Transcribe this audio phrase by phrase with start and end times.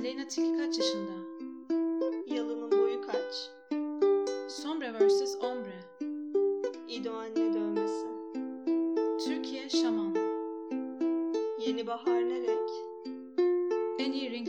[0.00, 1.12] Aleyna Tilki kaç yaşında?
[2.26, 3.50] Yalının boyu kaç?
[4.48, 5.36] Sombre vs.
[5.40, 5.80] Ombre.
[6.88, 8.06] İdo anne dövmesi.
[9.24, 10.14] Türkiye Şaman.
[11.66, 12.70] Yeni bahar ne renk?
[13.98, 14.48] En iyi ring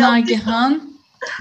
[0.00, 0.90] Nagihan.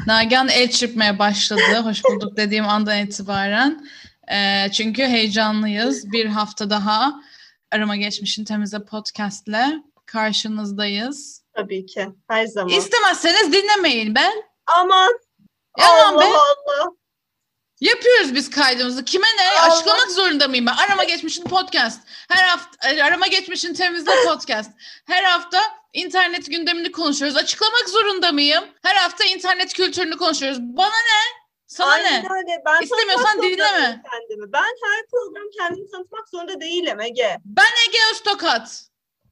[0.08, 1.80] Nagihan el çırpmaya başladı.
[1.84, 3.88] Hoş bulduk dediğim andan itibaren.
[4.32, 6.12] Ee, çünkü heyecanlıyız.
[6.12, 7.22] Bir hafta daha
[7.72, 11.44] Arama Geçmişin Temizle podcastle karşınızdayız.
[11.56, 12.10] Tabii ki.
[12.28, 12.70] Her zaman.
[12.70, 14.34] İstemezseniz dinlemeyin ben.
[14.68, 15.20] Aman.
[15.80, 16.26] Allah be.
[16.26, 16.92] Allah.
[17.82, 19.06] Yapıyoruz biz kaydımızı.
[19.06, 19.60] Kime ne?
[19.62, 19.74] Allah.
[19.74, 20.76] Açıklamak zorunda mıyım ben?
[20.76, 22.02] Arama geçmişin podcast.
[22.08, 24.72] Her hafta e, arama geçmişin temizle podcast.
[25.06, 25.62] Her hafta
[25.94, 27.38] internet gündemini konuşuyoruz.
[27.38, 28.64] Açıklamak zorunda mıyım?
[28.84, 30.58] Her hafta internet kültürünü konuşuyoruz.
[30.62, 31.40] Bana ne?
[31.68, 32.28] Sana Aynen ne?
[32.38, 32.62] öyle.
[32.66, 34.04] Ben İstemiyorsan dinleme.
[34.12, 34.54] Kendimi.
[34.54, 37.38] Ben her program kendimi tanıtmak zorunda değilim Ege.
[37.46, 38.84] Ben Ege Öztokat.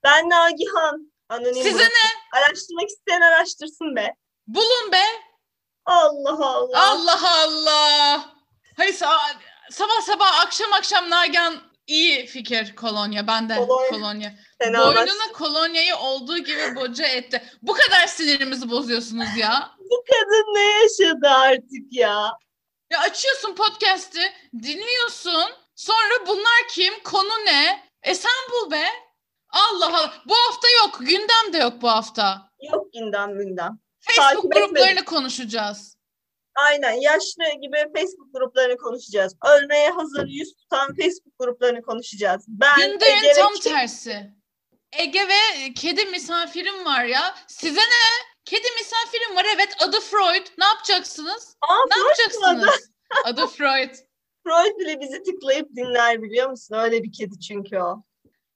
[0.03, 1.13] Ben Nagihan.
[1.29, 2.37] Anonim Size ne?
[2.39, 4.15] Araştırmak isteyen araştırsın be.
[4.47, 5.03] Bulun be.
[5.85, 6.89] Allah Allah.
[6.91, 8.35] Allah Allah.
[8.77, 9.35] Hayır sa-
[9.71, 11.55] sabah sabah akşam akşam Nagihan
[11.87, 13.27] iyi fikir kolonya.
[13.27, 13.89] Ben de Kolonya.
[13.89, 14.33] kolonya.
[14.61, 17.43] Boynuna kolonyayı olduğu gibi boca etti.
[17.61, 19.71] Bu kadar sinirimizi bozuyorsunuz ya.
[19.79, 22.31] Bu kadın ne yaşadı artık ya?
[22.91, 24.31] Ya açıyorsun podcast'i,
[24.63, 25.49] dinliyorsun.
[25.75, 26.93] Sonra bunlar kim?
[27.03, 27.83] Konu ne?
[28.03, 28.83] E sen bul be.
[29.49, 30.13] Allah Allah.
[30.25, 30.99] Bu hafta yok.
[30.99, 32.49] Gündem de yok bu hafta.
[32.71, 33.79] Yok gündem gündem.
[33.99, 35.05] Facebook Takip gruplarını etmedim.
[35.05, 35.96] konuşacağız.
[36.65, 39.35] Aynen yaşlı gibi Facebook gruplarını konuşacağız.
[39.45, 42.45] Ölmeye hazır yüz tutan Facebook gruplarını konuşacağız.
[42.47, 44.31] Ben Gündemin Ege tam Kim- tersi.
[44.91, 47.35] Ege ve kedi misafirim var ya.
[47.47, 48.27] Size ne?
[48.45, 50.47] Kedi misafirim var evet adı Freud.
[50.57, 51.55] Ne yapacaksınız?
[51.61, 52.89] Aa, Ne Freud yapacaksınız?
[53.25, 53.95] Adı Freud.
[54.43, 56.75] Freud bile bizi tıklayıp dinler biliyor musun?
[56.75, 58.03] Öyle bir kedi çünkü o.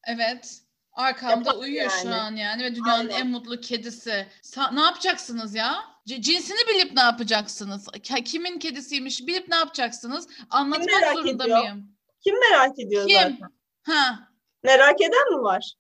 [0.08, 0.58] Evet.
[0.94, 2.16] Arkamda Yapar uyuyor şu yani.
[2.16, 3.20] an yani ve dünyanın Aynen.
[3.22, 4.28] en mutlu kedisi.
[4.44, 5.91] Sa- ne yapacaksınız ya?
[6.08, 7.88] C- cinsini bilip ne yapacaksınız?
[8.26, 10.28] Kimin kedisiymiş bilip ne yapacaksınız?
[10.50, 11.60] Anlatmak merak zorunda ediyor?
[11.60, 11.98] mıyım?
[12.24, 13.18] Kim merak ediyor Kim?
[13.18, 13.40] zaten?
[13.84, 14.30] Ha.
[14.64, 15.74] Merak eden mi var?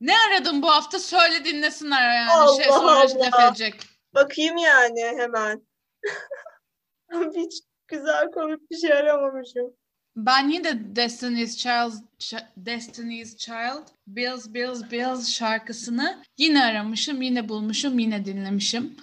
[0.00, 0.98] Ne aradım bu hafta?
[0.98, 2.30] Söyle dinlesinler yani.
[2.30, 2.90] Allah şey sonra
[3.32, 3.48] Allah.
[3.48, 3.74] edecek.
[4.14, 5.66] Bakayım yani hemen.
[7.36, 9.72] Hiç güzel komik bir şey aramamışım.
[10.16, 17.48] Ben yine de Destiny's Child, Ch- Destiny's Child, Bills Bills Bills şarkısını yine aramışım, yine
[17.48, 18.96] bulmuşum, yine dinlemişim.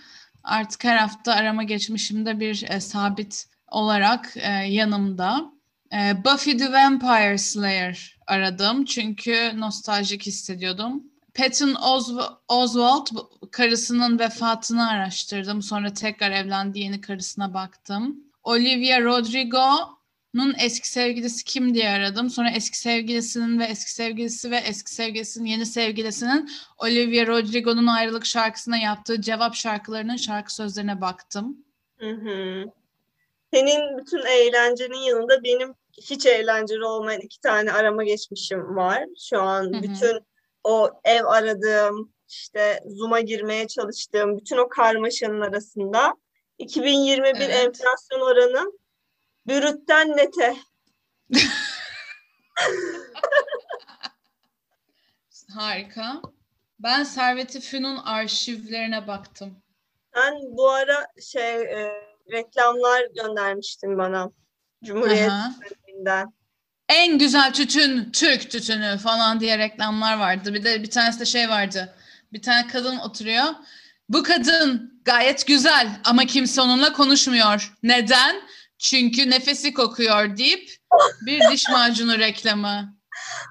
[0.44, 5.52] Artık her hafta arama geçmişimde bir e, sabit olarak e, yanımda.
[5.94, 11.04] E, Buffy the Vampire Slayer aradım çünkü nostaljik hissediyordum.
[11.34, 15.62] Patton Osw- Oswalt bu- karısının vefatını araştırdım.
[15.62, 18.18] Sonra tekrar evlendi yeni karısına baktım.
[18.44, 19.64] Olivia Rodrigo
[20.34, 22.30] Nun eski sevgilisi kim diye aradım.
[22.30, 28.78] Sonra eski sevgilisinin ve eski sevgilisi ve eski sevgilisinin yeni sevgilisinin Olivia Rodrigo'nun ayrılık şarkısına
[28.78, 31.58] yaptığı cevap şarkılarının şarkı sözlerine baktım.
[31.98, 32.64] Hı hı.
[33.54, 39.06] Senin bütün eğlencenin yanında benim hiç eğlenceli olmayan iki tane arama geçmişim var.
[39.30, 39.84] Şu an Hı hı.
[39.84, 40.20] bütün
[40.64, 46.14] o ev aradığım, işte Zoom'a girmeye çalıştığım bütün o karmaşanın arasında
[46.58, 47.56] 2021 Evet.
[47.56, 48.72] enflasyon oranı
[49.48, 50.56] bürütten nete.
[55.56, 56.22] Harika.
[56.80, 59.58] Ben Servet-i Fünun arşivlerine baktım.
[60.16, 61.92] Sen bu ara şey e,
[62.32, 64.32] reklamlar göndermiştin bana
[64.84, 65.32] Cumhuriyet.
[66.90, 70.54] En güzel tütün Türk tütünü falan diye reklamlar vardı.
[70.54, 71.96] Bir de bir tanesi de şey vardı.
[72.34, 73.44] Bir tane kadın oturuyor.
[74.10, 77.74] Bu kadın gayet güzel ama kimse onunla konuşmuyor.
[77.84, 78.36] Neden?
[78.84, 80.70] Çünkü nefesi kokuyor deyip
[81.26, 82.98] bir diş macunu reklamı.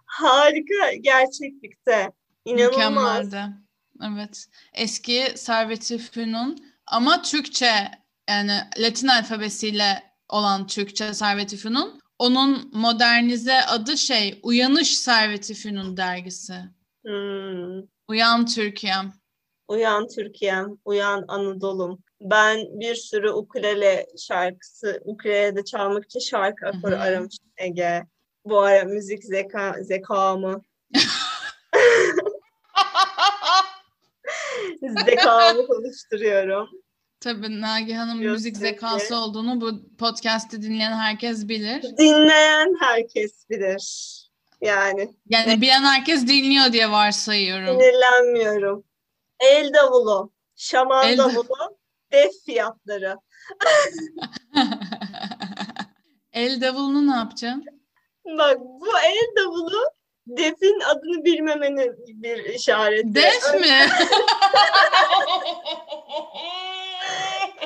[0.07, 2.13] Harika gerçeklikte.
[2.45, 2.77] İnanılmaz.
[2.77, 3.57] Mükemmeldi.
[4.03, 4.47] Evet.
[4.73, 7.91] Eski Servet-i Fünun ama Türkçe
[8.29, 12.01] yani Latin alfabesiyle olan Türkçe Servet-i Fünun.
[12.19, 16.55] Onun modernize adı şey Uyanış Servet-i Fünun dergisi.
[17.05, 17.81] Hmm.
[18.09, 19.13] Uyan Türkiye'm.
[19.69, 21.99] Uyan Türkiye'm, uyan Anadolu'm.
[22.25, 28.03] Ben bir sürü ukulele şarkısı, ukulelede çalmak için şarkı akoru aramışım Ege.
[28.45, 30.63] Bu ara müzik zeka, zekamı,
[35.05, 36.69] zekamı konuşturuyorum.
[37.21, 41.83] Tabii Nagihan'ın müzik ki- zekası olduğunu bu podcast'i dinleyen herkes bilir.
[41.99, 44.13] Dinleyen herkes bilir.
[44.61, 47.81] Yani Yani bilen herkes dinliyor diye varsayıyorum.
[47.81, 48.85] sinirlenmiyorum.
[49.41, 51.77] El davulu, şaman El- davulu,
[52.13, 53.17] def fiyatları.
[56.33, 57.65] El davulunu ne yapacaksın?
[58.39, 59.83] Bak bu el davulu
[60.27, 63.15] defin adını bilmemenin bir işareti.
[63.15, 63.87] Def mi?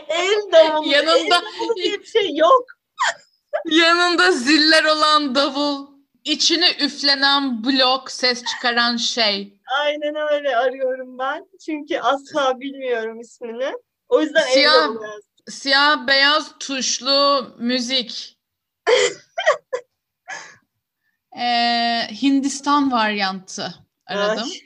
[0.09, 0.89] El davulu.
[0.89, 2.65] Yanında- El davulu diye bir şey yok.
[3.71, 5.87] Yanında ziller olan davul.
[6.25, 9.61] içine üflenen blok ses çıkaran şey.
[9.81, 11.47] Aynen öyle arıyorum ben.
[11.67, 13.73] Çünkü asla bilmiyorum ismini.
[14.09, 14.95] O yüzden Siyah-.
[15.49, 18.39] Siyah beyaz tuşlu müzik.
[21.39, 23.75] Ee, Hindistan varyantı
[24.07, 24.49] aradım.
[24.53, 24.61] Ay.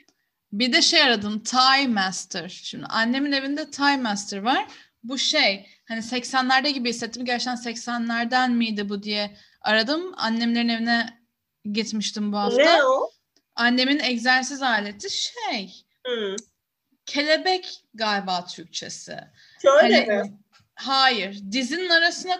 [0.51, 2.49] Bir de şey aradım Thai Master.
[2.49, 4.67] Şimdi annemin evinde Thai Master var.
[5.03, 7.25] Bu şey hani 80'lerde gibi hissettim.
[7.25, 10.13] Gerçekten 80'lerden miydi bu diye aradım.
[10.17, 11.19] Annemlerin evine
[11.71, 12.63] gitmiştim bu hafta.
[12.63, 13.09] Ne o?
[13.55, 16.35] Annemin egzersiz aleti şey Hmm.
[17.05, 19.19] Kelebek galiba Türkçesi.
[19.61, 20.37] Şöyle Hani- mi?
[20.75, 21.39] Hayır.
[21.51, 22.39] Dizinin arasına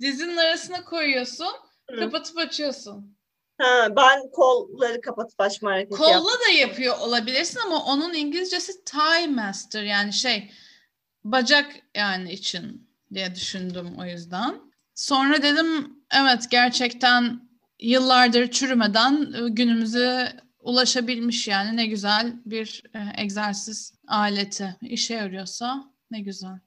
[0.00, 1.52] dizinin arasına koyuyorsun,
[1.90, 1.96] Hı.
[2.00, 3.16] kapatıp açıyorsun.
[3.60, 6.40] Ha, ben kolları kapatıp açma hareketi Kolla yaptım.
[6.46, 10.50] da yapıyor olabilirsin ama onun İngilizcesi Thigh Master yani şey
[11.24, 14.60] bacak yani için diye düşündüm o yüzden.
[14.94, 17.48] Sonra dedim evet gerçekten
[17.80, 20.32] yıllardır çürümeden e, günümüze
[20.64, 24.76] ulaşabilmiş yani ne güzel bir e, egzersiz aleti.
[24.82, 26.58] İşe yarıyorsa ne güzel.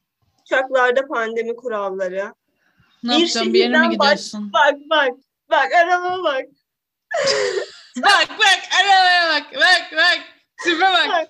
[0.42, 2.34] Uçaklarda pandemi kuralları.
[3.04, 4.54] Ne Bir yapacağım bir yere mi gidiyorsun?
[4.54, 5.10] Bak bak.
[5.50, 6.46] Bak arama bak.
[7.98, 10.20] Bak bak arabaya bak bak bak
[10.64, 11.28] tipe bak Bak.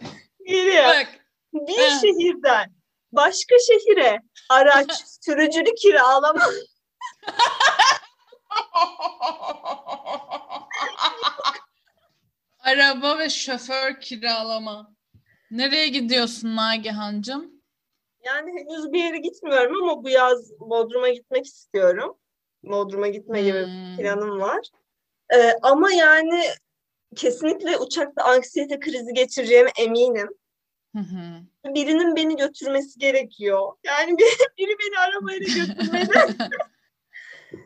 [0.47, 0.85] Geliyor.
[0.85, 1.07] bak.
[1.53, 1.99] Bir Ha.
[2.01, 2.73] şehirden
[3.11, 4.91] başka şehire araç
[5.21, 6.45] sürücülü kiralama.
[12.59, 14.93] Araba ve şoför kiralama.
[15.51, 17.51] Nereye gidiyorsun Nagihan'cığım?
[18.25, 22.17] Yani henüz bir yere gitmiyorum ama bu yaz Bodrum'a gitmek istiyorum.
[22.63, 23.97] Bodrum'a gitme gibi Hmm.
[23.97, 24.67] planım var.
[25.35, 26.43] Ee, ama yani
[27.15, 30.29] kesinlikle uçakta anksiyete krizi geçireceğime eminim.
[30.95, 31.73] Hı hı.
[31.75, 33.73] Birinin beni götürmesi gerekiyor.
[33.83, 34.27] Yani biri,
[34.57, 36.09] biri beni arabayla götürmeli.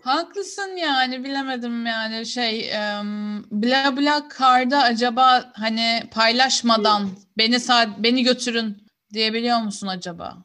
[0.03, 7.57] Haklısın yani bilemedim yani şey em, bla bla karda acaba hani paylaşmadan beni
[7.97, 8.77] beni götürün
[9.13, 10.37] diyebiliyor musun acaba?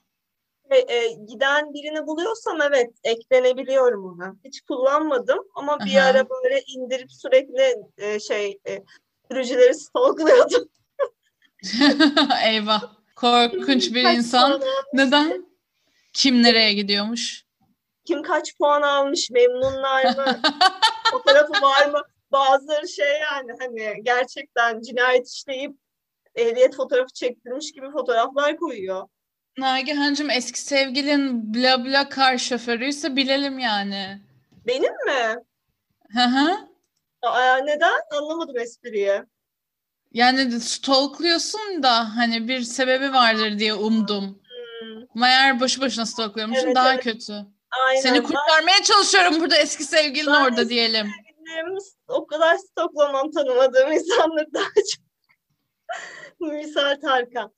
[0.71, 4.37] Ve, e, giden birini buluyorsam evet eklenebiliyorum ona.
[4.45, 6.07] Hiç kullanmadım ama bir Aha.
[6.07, 8.83] ara böyle indirip sürekli e, şey e,
[9.31, 10.69] sürücüleri stalklıyordum.
[12.45, 12.83] Eyvah.
[13.17, 14.63] Korkunç bir Kaç insan.
[14.93, 15.47] Neden?
[16.13, 17.46] Kim nereye gidiyormuş?
[18.07, 20.41] Kim kaç puan almış, memnunlar mı,
[21.11, 22.03] fotoğrafı var mı?
[22.33, 25.77] Bazıları şey yani hani gerçekten cinayet işleyip
[26.35, 29.09] ehliyet fotoğrafı çektirmiş gibi fotoğraflar koyuyor.
[29.59, 34.21] Nagihan'cığım eski sevgilin bla bla kar şoförüyse bilelim yani.
[34.67, 35.37] Benim mi?
[36.15, 36.57] Hı hı.
[37.23, 38.01] Aa, neden?
[38.13, 39.23] Anlamadım espriyi.
[40.13, 44.25] Yani stalkluyorsun da hani bir sebebi vardır diye umdum.
[44.25, 47.05] Hmm, Meğer boşu boşuna stalklıyormuşsun Evet, daha evet.
[47.05, 47.47] kötü.
[47.87, 48.01] Aynen.
[48.01, 51.11] Seni kurtarmaya çalışıyorum burada eski sevgilin Ben orada eski diyelim.
[51.47, 51.79] Benim
[52.09, 55.07] o kadar stoklamam tanımadığım insanları daha çok.
[56.41, 57.53] Misal Tarkan.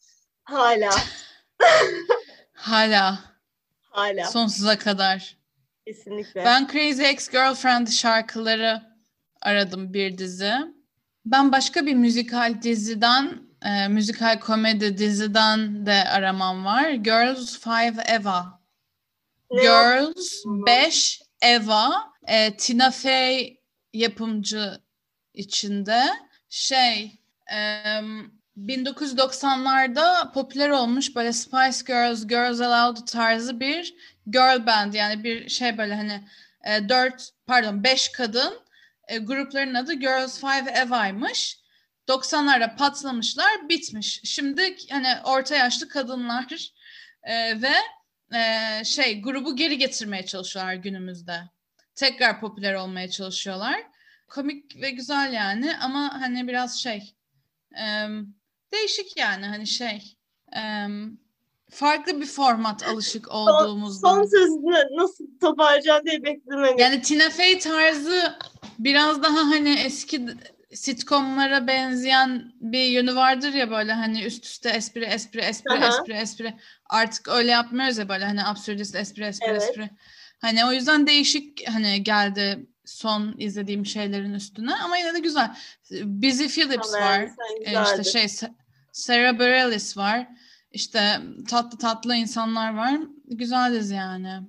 [0.44, 0.90] Hala.
[2.52, 3.18] Hala
[3.90, 4.24] Hala.
[4.24, 5.36] sonsuza kadar.
[5.86, 6.44] Kesinlikle.
[6.44, 8.82] Ben Crazy Ex-Girlfriend şarkıları
[9.40, 10.52] aradım bir dizi.
[11.26, 16.90] Ben başka bir müzikal diziden, e, müzikal komedi diziden de aramam var.
[16.90, 18.57] Girls Five Eva.
[19.50, 22.12] Girls 5 Eva.
[22.26, 23.60] E, Tina Fey
[23.92, 24.80] yapımcı
[25.34, 26.04] içinde.
[26.48, 27.12] Şey,
[27.46, 33.94] em, 1990'larda popüler olmuş böyle Spice Girls, Girls Aloud tarzı bir
[34.26, 36.28] girl band yani bir şey böyle hani
[36.64, 38.60] e, dört pardon beş kadın
[39.08, 41.58] e, grupların adı Girls Five Eva'ymış.
[42.08, 44.20] 90'larda patlamışlar, bitmiş.
[44.24, 46.72] Şimdi hani orta yaşlı kadınlar
[47.22, 47.74] e, ve
[48.34, 51.40] e, şey grubu geri getirmeye çalışıyorlar günümüzde.
[51.94, 53.82] Tekrar popüler olmaya çalışıyorlar.
[54.28, 57.14] Komik ve güzel yani ama hani biraz şey
[57.80, 58.06] e,
[58.72, 60.16] değişik yani hani şey
[60.52, 61.18] em,
[61.70, 64.08] farklı bir format alışık olduğumuzda.
[64.08, 66.60] Son sözünü nasıl toparlayacağım diye bekledim.
[66.60, 66.80] Hani.
[66.80, 68.38] Yani Tina Fey tarzı
[68.78, 70.26] biraz daha hani eski
[70.74, 75.88] sitcomlara benzeyen bir yönü vardır ya böyle hani üst üste espri espri espri Aha.
[75.88, 76.54] espri espri
[76.90, 79.62] artık öyle yapmıyoruz ya böyle hani absürdist espri espri Evet.
[79.62, 79.90] espri.
[80.40, 85.56] Hani o yüzden değişik hani geldi son izlediğim şeylerin üstüne ama yine de güzel.
[85.90, 87.28] Busy Phillips Tamam, var.
[87.64, 88.54] E, işte şey Sa-
[88.92, 90.28] Sarah Bareilles var.
[90.72, 92.94] İşte tatlı tatlı insanlar var.
[93.24, 94.40] Güzel dizi yani.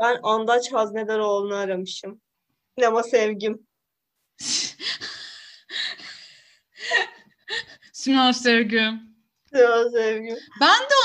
[0.00, 2.20] Ben Andaç Haznedaroğlu'nu aramışım.
[2.78, 3.65] Sinema sevgim.
[7.92, 8.90] Simon Sevgi.
[9.50, 10.38] Sinema sevgim.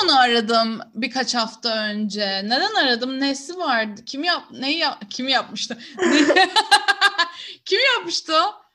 [0.04, 2.40] onu aradım birkaç hafta önce.
[2.44, 3.20] Neden aradım?
[3.20, 4.00] Nesi vardı?
[4.06, 5.78] Kim yap neyi yap kim yapmıştı?
[7.64, 8.32] kim yapmıştı?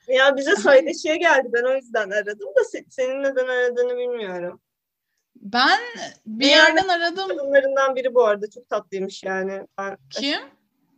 [0.08, 1.48] Ya bize söyleşiye geldi.
[1.52, 4.60] Ben o yüzden aradım da se- senin neden aradığını bilmiyorum.
[5.36, 5.80] Ben
[6.26, 7.28] bir Bir yerden aradım.
[7.28, 8.50] Kadınlarından biri bu arada.
[8.50, 9.66] Çok tatlıymış yani.
[9.78, 10.40] Ben, Kim?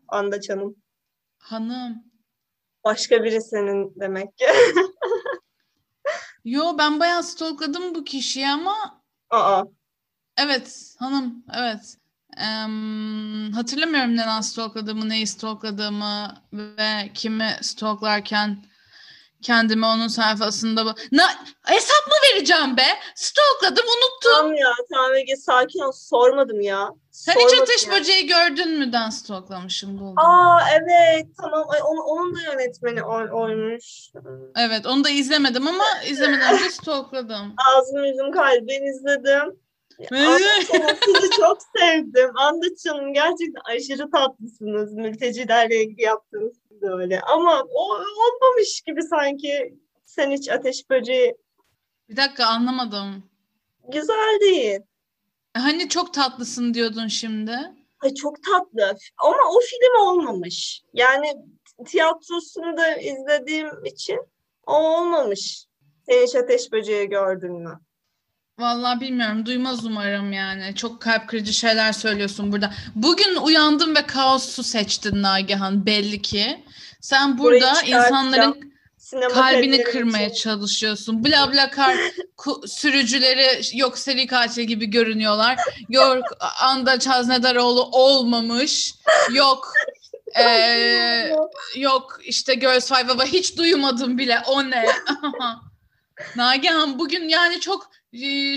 [0.09, 0.77] Andaç Hanım.
[1.39, 2.10] Hanım.
[2.85, 4.45] Başka biri senin demek ki.
[6.45, 9.63] Yo ben bayağı stalkladım bu kişiyi ama Aa.
[10.37, 11.97] evet hanım evet.
[12.37, 18.65] Em, hatırlamıyorum neden stalkladığımı, neyi stalkladığımı ve kimi stalklarken
[19.43, 21.25] kendimi onun sayfasında Na,
[21.65, 22.87] hesap mı vereceğim be?
[23.15, 24.33] Stalkladım unuttum.
[24.37, 24.71] Tamam ya.
[24.93, 25.93] Tamam Ege sakin ol.
[25.93, 26.91] Sormadım ya.
[27.11, 27.93] Sen hiç ateş ya.
[27.93, 30.19] böceği gördün müden stalklamışım buldum.
[30.19, 31.27] Aa evet.
[31.43, 31.65] Tamam.
[31.69, 34.11] Ay, onun, onun da yönetmeni oy, oymuş.
[34.57, 37.55] Evet onu da izlemedim ama izlemeden önce stalkladım.
[37.77, 38.67] Ağzım yüzüm kalbi.
[38.69, 39.61] Ben izledim.
[40.11, 42.31] Hanım sizi çok sevdim.
[42.37, 44.93] Andaç Hanım gerçekten aşırı tatlısınız.
[44.93, 47.21] Mültecilerle ilgili yaptığınız de öyle.
[47.21, 51.35] Ama o olmamış gibi sanki sen hiç ateş böceği
[52.09, 53.31] Bir dakika anlamadım.
[53.89, 54.81] güzel değil.
[55.57, 57.57] Hani çok tatlısın diyordun şimdi.
[58.01, 58.97] Ay çok tatlı.
[59.25, 60.83] Ama o film olmamış.
[60.95, 61.33] Yani
[61.87, 64.19] tiyatrosunu da izlediğim için
[64.67, 65.67] o olmamış.
[66.07, 67.81] Sen hiç ateş böceği gördün mü?
[68.61, 69.47] Vallahi bilmiyorum.
[69.47, 70.75] Duymaz umarım yani.
[70.75, 72.73] Çok kalp kırıcı şeyler söylüyorsun burada.
[72.95, 76.65] Bugün uyandım ve kaosu seçtin Nagihan belli ki.
[77.01, 78.73] Sen burada insanların
[79.35, 80.43] kalbini kırmaya için.
[80.43, 81.25] çalışıyorsun.
[81.25, 81.97] Bla bla kar
[82.67, 85.59] sürücüleri yok seri katil gibi görünüyorlar.
[85.89, 86.25] Yok
[86.61, 88.95] Anda Haznedaroğlu olmamış.
[89.33, 89.73] Yok
[90.37, 91.37] eee,
[91.77, 94.43] yok işte Girls Five Ava hiç duymadım bile.
[94.47, 94.87] O ne?
[96.37, 97.91] Nagihan bugün yani çok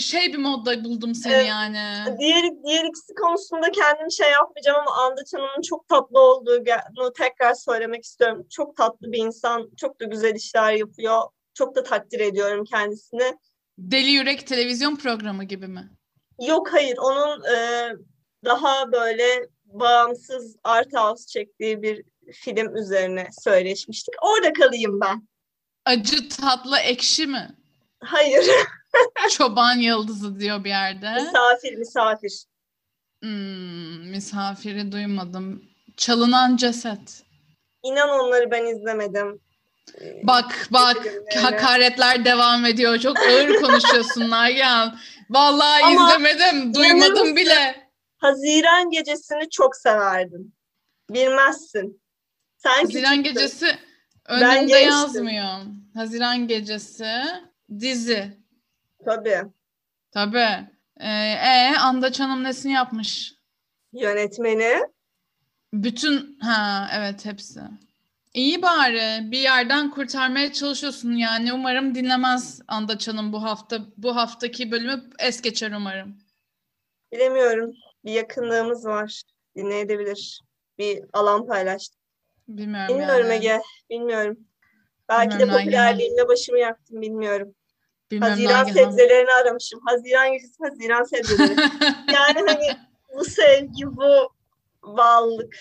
[0.02, 1.48] şey bir modda buldum seni Evet.
[1.48, 2.18] yani.
[2.20, 8.04] Diğer, diğer ikisi konusunda kendim şey yapmayacağım ama Andaç Hanım'ın çok tatlı olduğunu tekrar söylemek
[8.04, 8.48] istiyorum.
[8.52, 11.22] Çok tatlı bir insan, çok da güzel işler yapıyor.
[11.54, 13.38] Çok da takdir ediyorum kendisini.
[13.78, 15.90] Deli Yürek televizyon programı gibi mi?
[16.42, 17.90] Yok hayır, onun e,
[18.46, 19.26] daha böyle
[19.66, 24.14] bağımsız art house çektiği bir film üzerine söyleşmiştik.
[24.22, 25.28] Orada kalayım ben.
[25.86, 27.56] Acı tatlı ekşi mi?
[28.00, 28.46] Hayır,
[29.30, 31.14] Çoban yıldızı diyor bir yerde.
[31.14, 32.44] misafir, misafir.
[33.24, 35.64] Hmm, misafiri duymadım.
[35.98, 37.24] Çalınan ceset.
[37.84, 39.40] İnan onları ben izlemedim.
[40.02, 40.98] E, Bak bak
[41.44, 42.98] hakaretler devam ediyor.
[43.00, 45.00] Çok ağır konuşuyorsun Nagihan.
[45.30, 46.74] Vallahi Ama izlemedim.
[46.74, 47.90] Duymadım bile.
[48.18, 50.54] Haziran gecesini çok severdim.
[51.10, 52.02] Bilmezsin.
[52.58, 53.34] Sen Haziran küçüktün.
[53.34, 53.66] gecesi
[54.68, 54.88] gençtim.
[54.88, 55.58] yazmıyor.
[55.96, 57.08] Haziran gecesi
[57.80, 58.43] dizi.
[59.06, 59.44] Tabii.
[60.12, 60.68] Tabii.
[61.00, 63.34] Ee, e, Andaç Hanım nesini yapmış?
[63.94, 64.80] Yönetmeni.
[65.74, 67.60] Bütün ha evet hepsi.
[68.34, 71.54] İyi bari bir yerden kurtarmaya çalışıyorsun yani.
[71.54, 76.18] Umarım dinlemez Andaç Hanım bu hafta bu haftaki bölümü es geçer umarım.
[77.12, 77.74] Bilemiyorum.
[78.06, 79.22] Bir yakınlığımız var.
[79.56, 80.42] Dinleyebilir.
[80.78, 82.00] Bir alan paylaştık.
[82.48, 83.34] Bilmiyorum, Bilmiyorum yani.
[83.34, 83.62] Ege.
[83.90, 84.38] Bilmiyorum.
[85.10, 85.66] Belki de Bilmiyorum Nagihan.
[85.66, 87.02] popülerliğimle başımı yaktım.
[87.02, 87.56] Bilmiyorum.
[88.13, 89.79] Bilmiyorum Haziran sebzelerini aramışım.
[89.86, 91.55] Haziran gecesi Haziran sebzeleri.
[92.13, 92.77] yani hani
[93.15, 94.34] bu sevgi, bu
[94.84, 95.55] bağlılık.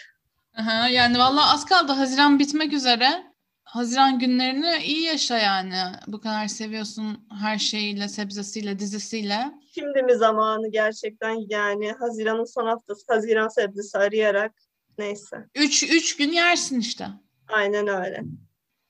[0.56, 1.92] Aha, yani vallahi az kaldı.
[1.92, 3.32] Haziran bitmek üzere.
[3.64, 5.74] Haziran günlerini iyi yaşa yani.
[6.06, 9.52] Bu kadar seviyorsun her şeyiyle, sebzesiyle, dizisiyle.
[9.74, 14.52] Şimdi mi zamanı gerçekten yani Haziran'ın son haftası Haziran sebzesi arayarak
[14.98, 15.36] neyse.
[15.54, 17.06] Üç, üç gün yersin işte.
[17.48, 18.22] Aynen öyle.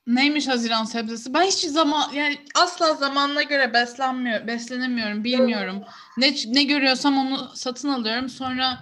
[0.07, 1.33] Neymiş Haziran sebzesi?
[1.33, 5.83] Ben hiç zaman yani asla zamanına göre beslenmiyor, beslenemiyorum, bilmiyorum.
[6.17, 8.29] Ne ne görüyorsam onu satın alıyorum.
[8.29, 8.79] Sonra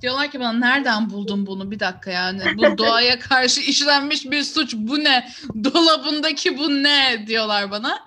[0.00, 1.70] diyorlar ki bana nereden buldun bunu?
[1.70, 2.40] Bir dakika yani.
[2.56, 4.74] Bu doğaya karşı işlenmiş bir suç.
[4.76, 5.28] Bu ne?
[5.64, 7.98] Dolabındaki bu ne diyorlar bana.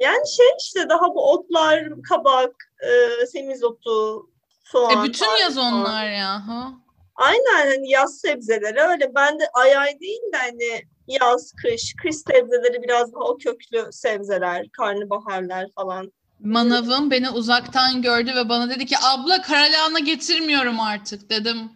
[0.00, 2.50] Yani şey işte daha bu otlar, kabak,
[2.82, 4.26] e, semizotu,
[4.64, 5.00] soğan.
[5.00, 6.48] E bütün yaz onlar ya.
[6.48, 6.72] Ha?
[7.16, 9.14] Aynen hani yaz sebzeleri öyle.
[9.14, 13.88] Ben de ay ay değil de hani yaz, kış, kış sebzeleri biraz daha o köklü
[13.92, 16.12] sebzeler, karnabaharlar falan.
[16.40, 21.70] Manavım beni uzaktan gördü ve bana dedi ki abla karalahana getirmiyorum artık dedim.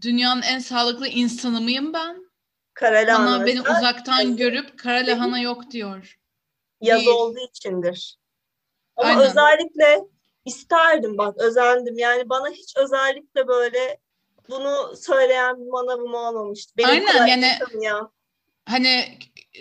[0.00, 2.30] Dünyanın en sağlıklı insanı mıyım ben?
[2.74, 6.18] Karalahana Bana beni uzaktan yazın- görüp karalahana yok diyor.
[6.80, 7.08] yaz değil.
[7.10, 8.18] olduğu içindir.
[8.96, 9.22] Ama Aynen.
[9.22, 10.00] özellikle
[10.44, 11.98] isterdim bak özendim.
[11.98, 13.98] Yani bana hiç özellikle böyle
[14.50, 16.72] bunu söyleyen bir manavım olmamıştı.
[16.78, 18.10] Benim Aynen, yani- ya.
[18.70, 19.18] Hani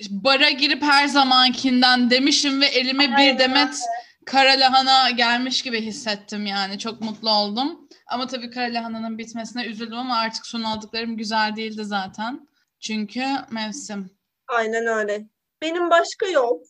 [0.09, 3.79] bara girip her zamankinden demişim ve elime Aynen bir demet
[4.25, 6.79] karalahana gelmiş gibi hissettim yani.
[6.79, 7.87] Çok mutlu oldum.
[8.07, 12.47] Ama tabii karalahananın bitmesine üzüldüm ama artık son aldıklarım güzel değildi zaten.
[12.79, 14.09] Çünkü mevsim.
[14.47, 15.25] Aynen öyle.
[15.61, 16.61] Benim başka yok.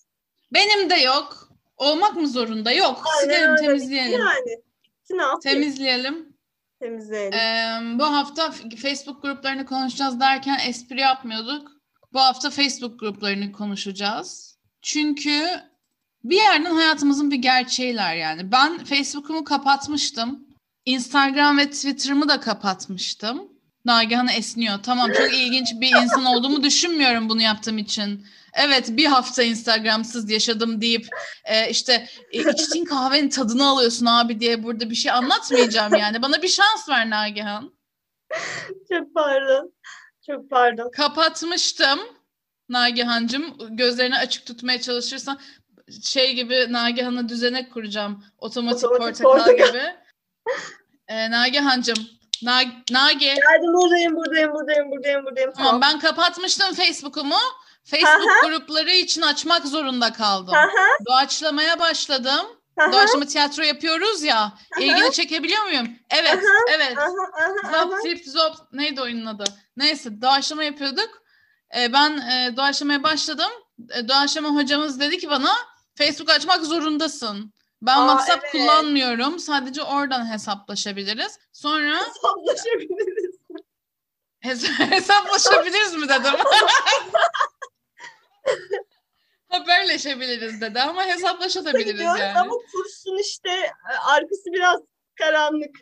[0.53, 1.49] Benim de yok.
[1.77, 2.71] Olmak mı zorunda?
[2.71, 3.03] Yok.
[3.19, 3.61] Aynen Silelim, öyle.
[3.61, 4.19] temizleyelim.
[4.19, 4.61] Yani.
[5.09, 5.39] Ne yapayım?
[5.41, 6.35] Temizleyelim.
[6.79, 7.33] Temizleyelim.
[7.33, 11.78] Ee, bu hafta Facebook gruplarını konuşacağız derken espri yapmıyorduk.
[12.13, 14.57] Bu hafta Facebook gruplarını konuşacağız.
[14.81, 15.47] Çünkü
[16.23, 18.51] bir yerden hayatımızın bir gerçeğiler yani.
[18.51, 20.47] Ben Facebook'umu kapatmıştım.
[20.85, 23.49] Instagram ve Twitter'ımı da kapatmıştım.
[23.85, 24.79] Nagihan esniyor.
[24.83, 28.25] Tamam çok ilginç bir insan olduğumu düşünmüyorum bunu yaptığım için.
[28.53, 31.07] Evet bir hafta Instagram'sız yaşadım deyip
[31.45, 36.21] e, işte e, içtiğin kahvenin tadını alıyorsun abi diye burada bir şey anlatmayacağım yani.
[36.21, 37.73] Bana bir şans ver Nagihan.
[38.89, 39.73] Çok pardon.
[40.31, 40.91] Çok pardon.
[40.91, 41.99] Kapatmıştım
[42.69, 43.57] Nagihan'cığım.
[43.77, 45.39] Gözlerini açık tutmaya çalışırsan
[46.03, 48.23] şey gibi Nagihan'a düzenek kuracağım.
[48.37, 49.67] Otomatik, Otomatik portakal, portakal.
[49.69, 49.83] gibi.
[51.07, 52.07] Ee, Nagihan'cığım.
[52.43, 53.25] Na Nagi.
[53.25, 55.51] Geldim buradayım buradayım buradayım buradayım buradayım.
[55.57, 57.35] Tamam ben kapatmıştım Facebook'umu.
[57.83, 60.53] Facebook grupları için açmak zorunda kaldım.
[60.53, 61.05] Hı.
[61.05, 62.45] Doğaçlamaya başladım.
[62.91, 64.53] Doğaçlama tiyatro yapıyoruz ya.
[64.79, 65.89] İlgini çekebiliyor muyum?
[66.09, 66.97] Evet, evet.
[67.71, 69.43] Zop zip zop neydi oyunun adı?
[69.77, 71.09] Neyse doğaçlama yapıyorduk.
[71.77, 73.51] Ee, ben e, doğaçlamaya başladım.
[73.95, 75.55] E, doğaçlama hocamız dedi ki bana
[75.95, 77.53] Facebook açmak zorundasın.
[77.81, 78.51] Ben Aa, WhatsApp evet.
[78.51, 79.39] kullanmıyorum.
[79.39, 81.39] Sadece oradan hesaplaşabiliriz.
[81.53, 83.35] Sonra Hesaplaşabiliriz.
[84.43, 86.33] hes- hesaplaşabiliriz mi dedim.
[89.49, 92.39] Haberleşebiliriz dedi ama hesaplaşabiliriz yani.
[92.39, 94.79] Ama kursun işte e, arkası biraz
[95.15, 95.75] karanlık.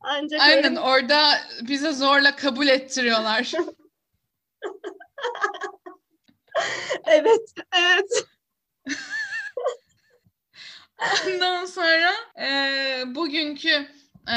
[0.00, 3.52] Ancak öyle Aynen orada bize zorla kabul ettiriyorlar.
[7.06, 8.26] Evet, evet.
[11.26, 13.88] Ondan sonra e, bugünkü
[14.28, 14.36] e,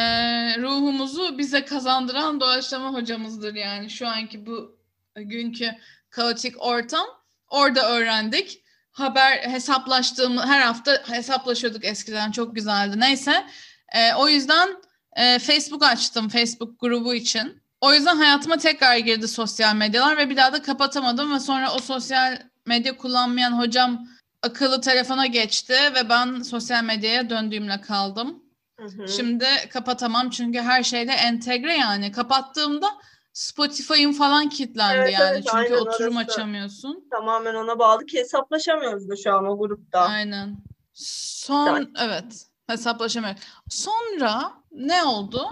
[0.58, 4.80] ruhumuzu bize kazandıran doğaçlama hocamızdır yani şu anki bu
[5.16, 5.72] günkü
[6.10, 7.06] kaotik ortam.
[7.50, 8.63] Orada öğrendik.
[8.94, 13.00] Haber hesaplaştığımız her hafta hesaplaşıyorduk eskiden çok güzeldi.
[13.00, 13.46] Neyse
[13.94, 14.70] e, o yüzden
[15.16, 17.64] e, Facebook açtım Facebook grubu için.
[17.82, 21.80] O yüzden hayatıma tekrar girdi sosyal medyalar ve bir daha da kapatamadım ve sonra o
[21.80, 24.08] sosyal medya kullanmayan hocam
[24.42, 28.44] akıllı telefona geçti ve ben sosyal medyaya döndüğümle kaldım.
[28.80, 29.08] Hı hı.
[29.08, 32.12] Şimdi kapatamam çünkü her şeyde entegre yani.
[32.12, 32.88] Kapattığımda
[33.34, 35.32] Spotify'ım falan kilitlendi Evet, yani.
[35.32, 36.32] evet, çünkü aynen oturum orası.
[36.32, 37.08] açamıyorsun.
[37.12, 40.00] Tamamen ona bağlı ki hesaplaşamıyoruz da şu an o grupta.
[40.00, 40.58] Aynen.
[40.94, 43.42] Son evet hesaplaşamıyorum.
[43.70, 45.48] Sonra ne oldu?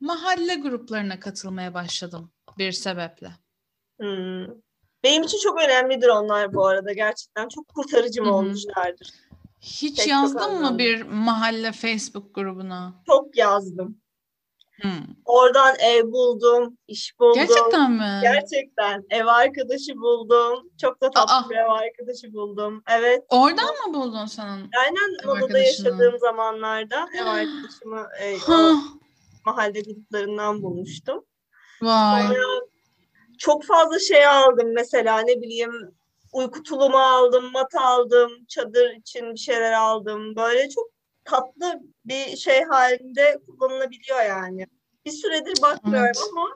[0.00, 3.30] Mahalle gruplarına katılmaya başladım bir sebeple.
[4.00, 4.46] Hmm.
[5.04, 7.48] Benim için çok önemlidir onlar bu arada gerçekten.
[7.48, 8.34] Çok kurtarıcı mı Hı hı.
[8.34, 9.10] olmuşlardır.
[9.60, 12.94] Hiç Pek yazdın mı bir mahalle Facebook grubuna?
[13.06, 13.99] Çok yazdım.
[14.82, 15.14] Hmm.
[15.24, 17.34] Oradan ev buldum, iş buldum.
[17.34, 18.18] Gerçekten mi?
[18.22, 20.70] Gerçekten ev arkadaşı buldum.
[20.80, 21.50] Çok da tatlı Aa.
[21.50, 22.82] bir ev arkadaşı buldum.
[22.98, 23.24] Evet.
[23.28, 24.70] Oradan mı buldun sen?
[24.78, 25.58] Aynen arkadaşını.
[25.58, 28.36] yaşadığım zamanlarda ev arkadaşımı e,
[29.46, 31.24] mahalle gruplarından bulmuştum.
[31.82, 32.22] vay.
[32.22, 32.60] Sonra
[33.38, 35.72] çok fazla şey aldım mesela ne bileyim
[36.32, 40.36] uyku tulumu aldım, mat aldım, çadır için bir şeyler aldım.
[40.36, 44.66] Böyle çok tatlı bir şey halinde kullanılabiliyor yani.
[45.06, 46.18] Bir süredir bakmıyorum Evet.
[46.32, 46.46] ama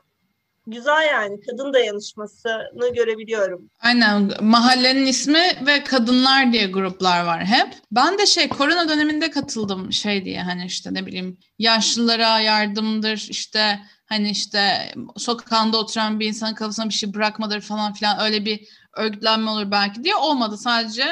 [0.66, 3.70] güzel yani kadın dayanışmasını görebiliyorum.
[3.80, 7.74] Aynen mahallenin ismi ve kadınlar diye gruplar var hep.
[7.92, 13.80] Ben de şey korona döneminde katıldım şey diye hani işte ne bileyim yaşlılara yardımdır işte
[14.06, 19.50] hani işte sokağında oturan bir insanın kafasına bir şey bırakmadır falan filan öyle bir örgütlenme
[19.50, 20.56] olur belki diye olmadı.
[20.58, 21.04] Sadece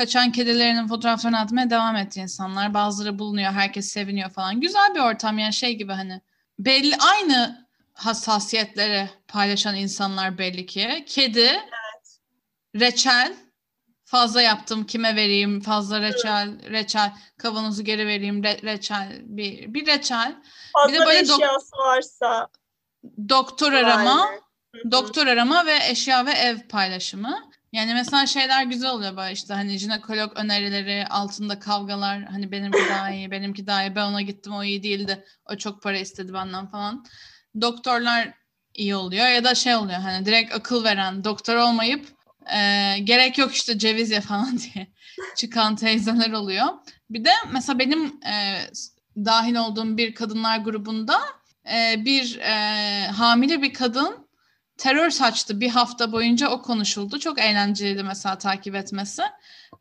[0.00, 2.74] kaçan kedilerinin fotoğraflarını atmaya devam etti insanlar.
[2.74, 4.60] Bazıları bulunuyor, herkes seviniyor falan.
[4.60, 6.20] Güzel bir ortam yani şey gibi hani
[6.58, 11.04] belli aynı hassasiyetleri paylaşan insanlar belli ki.
[11.08, 11.50] Kedi,
[12.74, 13.34] reçel
[14.04, 20.42] fazla yaptım kime vereyim fazla reçel reçel kavanozu geri vereyim re- reçel bir bir reçel
[20.72, 22.48] Fazla Bir de böyle eşyası varsa.
[23.28, 24.30] doktor arama
[24.76, 24.90] hı.
[24.90, 27.49] doktor arama ve eşya ve ev paylaşımı.
[27.72, 33.10] Yani mesela şeyler güzel oluyor böyle işte hani jinekolog önerileri, altında kavgalar, hani benimki daha
[33.10, 36.66] iyi, benimki daha iyi, ben ona gittim o iyi değildi, o çok para istedi benden
[36.66, 37.04] falan.
[37.60, 38.32] Doktorlar
[38.74, 42.08] iyi oluyor ya da şey oluyor hani direkt akıl veren doktor olmayıp
[42.54, 44.86] e, gerek yok işte ceviz ye falan diye
[45.36, 46.66] çıkan teyzeler oluyor.
[47.10, 48.60] Bir de mesela benim e,
[49.16, 51.20] dahil olduğum bir kadınlar grubunda
[51.72, 54.29] e, bir e, hamile bir kadın
[54.80, 57.18] terör saçtı bir hafta boyunca o konuşuldu.
[57.18, 59.22] Çok eğlenceliydi mesela takip etmesi.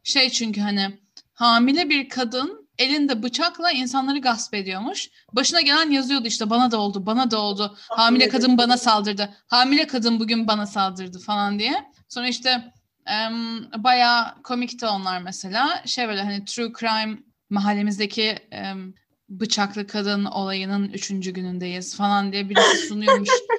[0.03, 0.99] Şey çünkü hani
[1.33, 5.09] hamile bir kadın elinde bıçakla insanları gasp ediyormuş.
[5.33, 7.77] Başına gelen yazıyordu işte bana da oldu, bana da oldu.
[7.89, 9.29] Hamile kadın bana saldırdı.
[9.47, 11.91] Hamile kadın bugün bana saldırdı falan diye.
[12.09, 12.73] Sonra işte
[13.05, 15.83] em, bayağı komikti onlar mesela.
[15.85, 17.17] Şey böyle hani true crime
[17.49, 18.93] mahallemizdeki em,
[19.29, 23.29] bıçaklı kadın olayının üçüncü günündeyiz falan diye birisi sunuyormuş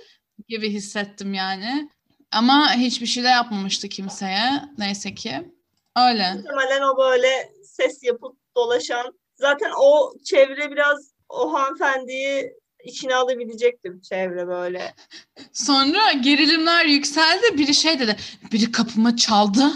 [0.50, 1.90] gibi hissettim yani.
[2.32, 4.50] Ama hiçbir şey de yapmamıştı kimseye.
[4.78, 5.52] Neyse ki.
[5.96, 6.34] Öyle.
[6.34, 9.18] Muhtemelen o böyle ses yapıp dolaşan.
[9.34, 12.52] Zaten o çevre biraz o hanımefendiyi
[12.84, 14.94] içine alabilecekti bir çevre böyle.
[15.52, 17.58] Sonra gerilimler yükseldi.
[17.58, 18.16] Biri şey dedi.
[18.52, 19.72] Biri kapıma çaldı.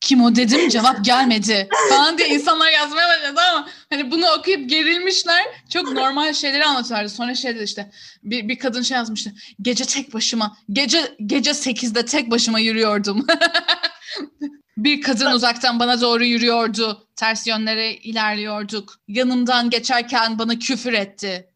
[0.00, 5.44] Kim o dedim cevap gelmedi falan diye insanlar yazmaya başladı ama hani bunu okuyup gerilmişler
[5.72, 7.10] çok normal şeyleri anlatıyorlardı.
[7.10, 7.90] Sonra şey dedi işte
[8.22, 9.32] bir, bir kadın şey yazmıştı.
[9.62, 13.26] Gece tek başıma gece gece 8'de tek başıma yürüyordum.
[14.76, 17.08] bir kadın uzaktan bana doğru yürüyordu.
[17.16, 18.94] Ters yönlere ilerliyorduk.
[19.08, 21.50] Yanımdan geçerken bana küfür etti.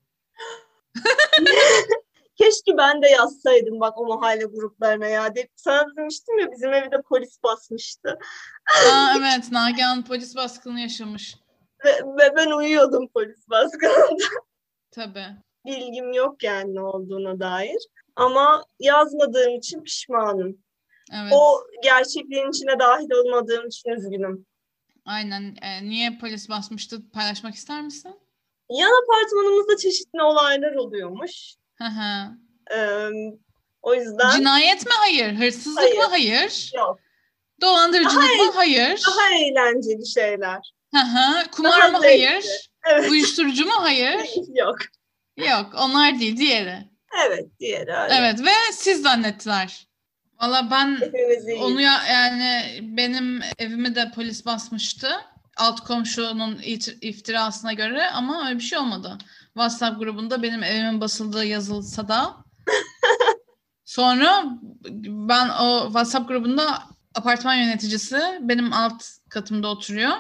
[2.83, 5.35] Ben de yazsaydım bak o mahalle gruplarına ya.
[5.35, 8.18] De, sana demiştim ya bizim evi de polis basmıştı.
[8.92, 11.37] Aa, evet Nagihan polis baskını yaşamış.
[11.85, 14.25] Ve, ve ben uyuyordum polis baskınında.
[14.90, 15.27] Tabii.
[15.66, 17.79] Bilgim yok yani ne olduğuna dair.
[18.16, 20.59] Ama yazmadığım için pişmanım.
[21.12, 21.33] Evet.
[21.33, 24.47] O gerçekliğin içine dahil olmadığım için üzgünüm.
[25.05, 25.57] Aynen.
[25.62, 27.11] Ee, niye polis basmıştı?
[27.11, 28.16] Paylaşmak ister misin?
[28.71, 31.55] Yan apartmanımızda çeşitli olaylar oluyormuş.
[31.75, 32.42] Hı hı.
[32.75, 33.09] Ee,
[33.83, 34.92] o yüzden Cinayet mi?
[34.98, 35.35] Hayır.
[35.35, 36.05] Hırsızlık mı?
[36.11, 36.70] Hayır.
[36.77, 36.98] yok.
[37.61, 38.38] Dolandırıcılık Hayır.
[38.46, 38.53] mı?
[38.55, 39.03] Hayır.
[39.07, 40.72] Daha eğlenceli şeyler.
[40.94, 41.51] Hı hı.
[41.51, 42.01] Kumar Daha mı?
[42.01, 42.27] zevkli.
[42.27, 42.44] Hayır.
[42.90, 43.11] Evet.
[43.11, 43.72] Uyuşturucu mu?
[43.77, 44.20] Hayır.
[44.55, 44.79] yok.
[45.37, 45.70] Yok.
[45.79, 46.37] Onlar değil.
[46.37, 46.79] Diğeri.
[47.27, 48.14] Evet diğeri öyle.
[48.14, 48.40] Evet.
[48.40, 49.87] Ve siz zannettiler.
[50.40, 50.98] Valla ben
[51.61, 55.09] onu ya, yani benim evimi de polis basmıştı.
[55.57, 56.59] Alt komşunun
[57.01, 59.18] iftirasına göre ama öyle bir şey olmadı.
[59.46, 62.37] WhatsApp grubunda benim evimin basıldığı yazılsa da
[63.85, 64.44] sonra
[65.05, 66.83] ben o WhatsApp grubunda
[67.14, 70.12] apartman yöneticisi benim alt katımda oturuyor.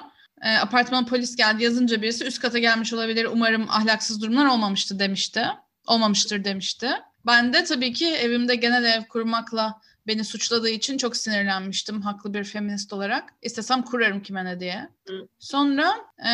[0.42, 3.24] E, apartmana polis geldi yazınca birisi üst kata gelmiş olabilir.
[3.32, 5.46] Umarım ahlaksız durumlar olmamıştı demişti.
[5.86, 6.90] Olmamıştır demişti.
[7.26, 12.44] Ben de tabii ki evimde genel ev kurmakla beni suçladığı için çok sinirlenmiştim haklı bir
[12.44, 13.34] feminist olarak.
[13.42, 14.88] İstesem kurarım kime ne diye.
[15.08, 15.28] Hı.
[15.38, 16.30] Sonra e,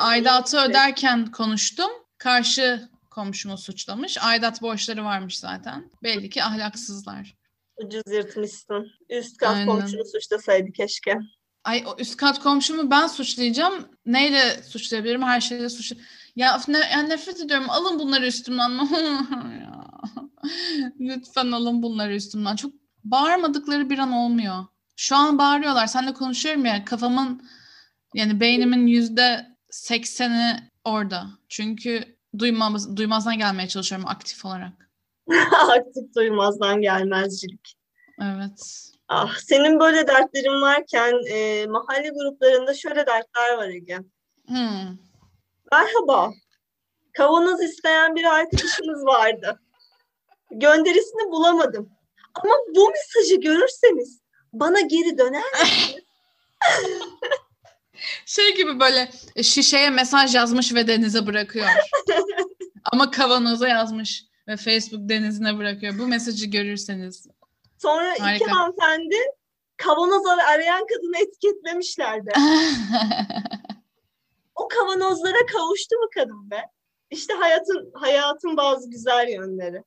[0.00, 1.90] aidatı öderken konuştum.
[2.18, 4.18] Karşı komşumu suçlamış.
[4.22, 5.90] Aidat borçları varmış zaten.
[6.02, 7.36] Belli ki ahlaksızlar.
[7.76, 8.90] Ucuz yırtmışsın.
[9.10, 9.66] Üst kat Aynen.
[9.66, 11.18] komşunu suçlasaydı keşke.
[11.64, 13.88] Ay o üst kat komşumu ben suçlayacağım.
[14.06, 15.22] Neyle suçlayabilirim?
[15.22, 15.96] Her şeyle suçlu.
[16.36, 17.70] Ya, ne, ya nefret ediyorum.
[17.70, 18.70] Alın bunları üstümden.
[21.00, 22.56] Lütfen alın bunları üstümden.
[22.56, 22.72] Çok
[23.04, 24.64] bağırmadıkları bir an olmuyor.
[24.96, 25.86] Şu an bağırıyorlar.
[25.86, 27.42] Seninle konuşuyorum ya kafamın
[28.14, 31.26] yani beynimin yüzde sekseni orada.
[31.48, 34.72] Çünkü duymamız, duymazdan gelmeye çalışıyorum aktif olarak.
[35.68, 37.74] Artık duymazdan gelmezcilik.
[38.22, 38.90] Evet.
[39.08, 43.98] Ah, senin böyle dertlerin varken e, mahalle gruplarında şöyle dertler var Ege.
[44.46, 44.98] Hmm.
[45.72, 46.32] Merhaba.
[47.12, 49.60] Kavanoz isteyen bir arkadaşımız vardı.
[50.50, 51.90] Gönderisini bulamadım.
[52.34, 54.20] Ama bu mesajı görürseniz
[54.52, 56.04] bana geri döner misiniz?
[58.26, 59.10] Şey gibi böyle
[59.42, 61.66] şişeye mesaj yazmış ve denize bırakıyor.
[62.92, 65.98] Ama kavanoza yazmış ve Facebook denizine bırakıyor.
[65.98, 67.26] Bu mesajı görürseniz.
[67.78, 68.50] Sonra iki Harika.
[68.56, 69.16] hanımefendi
[69.76, 72.32] kavanoz ar- arayan kadını etiketlemişlerdi.
[74.54, 76.62] O kavanozlara kavuştu mu kadın be?
[77.10, 79.82] İşte hayatın hayatın bazı güzel yönleri.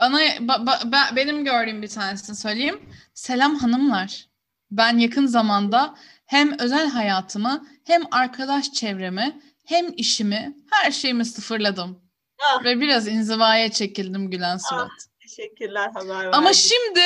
[0.00, 2.80] Bana ba- ba- ben- benim gördüğüm bir tanesini söyleyeyim.
[3.14, 4.27] Selam hanımlar.
[4.70, 5.94] Ben yakın zamanda
[6.26, 12.02] hem özel hayatımı hem arkadaş çevremi hem işimi her şeyimi sıfırladım.
[12.42, 12.64] Ah.
[12.64, 14.90] Ve biraz inzivaya çekildim gülen surat.
[15.22, 16.52] Teşekkürler haber Ama verdin.
[16.58, 17.00] şimdi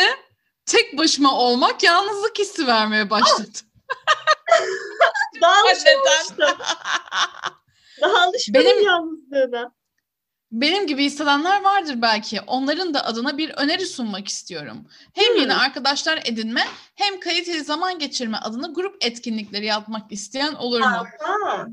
[0.66, 3.48] tek başıma olmak yalnızlık hissi vermeye başladı.
[5.42, 5.70] Daha Neden?
[5.74, 6.66] alışamamıştım.
[8.00, 9.74] Daha alışmadım Benim- yalnızlığına.
[10.52, 12.40] Benim gibi hissedenler vardır belki.
[12.40, 14.86] Onların da adına bir öneri sunmak istiyorum.
[15.14, 15.40] Hem Hmm.
[15.40, 20.86] yeni arkadaşlar edinme hem kaliteli zaman geçirme adına grup etkinlikleri yapmak isteyen olur mu?
[20.86, 21.66] Aha.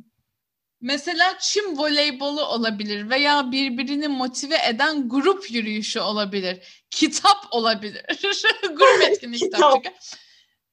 [0.82, 6.84] Mesela çim voleybolu olabilir veya birbirini motive eden grup yürüyüşü olabilir.
[6.90, 8.06] Kitap olabilir.
[8.62, 9.86] grup etkinlik kitap.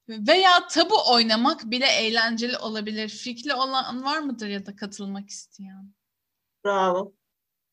[0.09, 3.09] Veya tabu oynamak bile eğlenceli olabilir.
[3.09, 5.95] Fikri olan var mıdır ya da katılmak isteyen?
[6.65, 7.13] Bravo.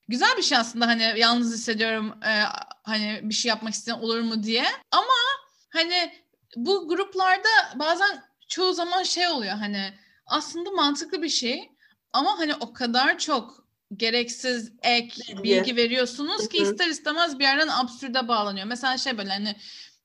[0.08, 2.44] Güzel bir şey aslında hani yalnız hissediyorum e,
[2.84, 4.66] hani bir şey yapmak isteyen olur mu diye.
[4.92, 5.13] Ama
[5.70, 6.13] hani
[6.56, 9.94] bu gruplarda bazen çoğu zaman şey oluyor hani
[10.26, 11.70] aslında mantıklı bir şey
[12.13, 13.63] ama hani o kadar çok
[13.98, 15.44] gereksiz ek Bilgi.
[15.44, 18.66] bilgi, veriyorsunuz ki ister istemez bir yerden absürde bağlanıyor.
[18.66, 19.56] Mesela şey böyle hani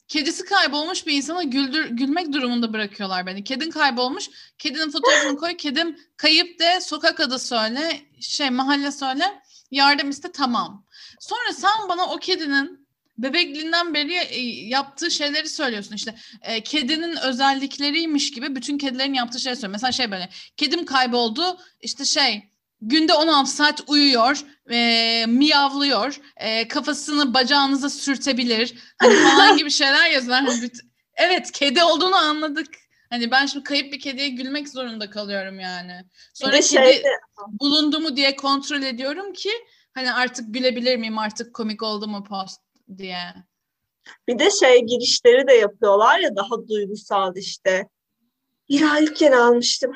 [0.09, 3.45] kedisi kaybolmuş bir insana güldür, gülmek durumunda bırakıyorlar beni.
[3.45, 10.11] Kedin kaybolmuş, kedinin fotoğrafını koy, kedim kayıp de sokak adı söyle, şey mahalle söyle, yardım
[10.11, 10.87] iste tamam.
[11.21, 18.31] Sonra sen bana o kedinin bebekliğinden beri e, yaptığı şeyleri söylüyorsun işte e, kedinin özellikleriymiş
[18.31, 19.73] gibi bütün kedilerin yaptığı şeyleri söylüyor.
[19.73, 22.43] Mesela şey böyle kedim kayboldu işte şey
[22.81, 30.45] günde 16 saat uyuyor e, miyavlıyor e, kafasını bacağınıza sürtebilir hani falan gibi şeyler yazıyorlar.
[30.45, 30.71] Hani
[31.15, 32.88] evet kedi olduğunu anladık.
[33.11, 36.05] Hani ben şimdi kayıp bir kediye gülmek zorunda kalıyorum yani.
[36.35, 37.09] Sonra kedi şeyde
[37.61, 39.51] bulundu mu diye kontrol ediyorum ki
[39.95, 42.61] hani artık gülebilir miyim artık komik oldu mu post
[42.99, 43.35] diye.
[44.29, 47.89] Bir de şey girişleri de yapıyorlar ya daha duygusal işte.
[48.69, 49.93] Bir aylıkken almıştım.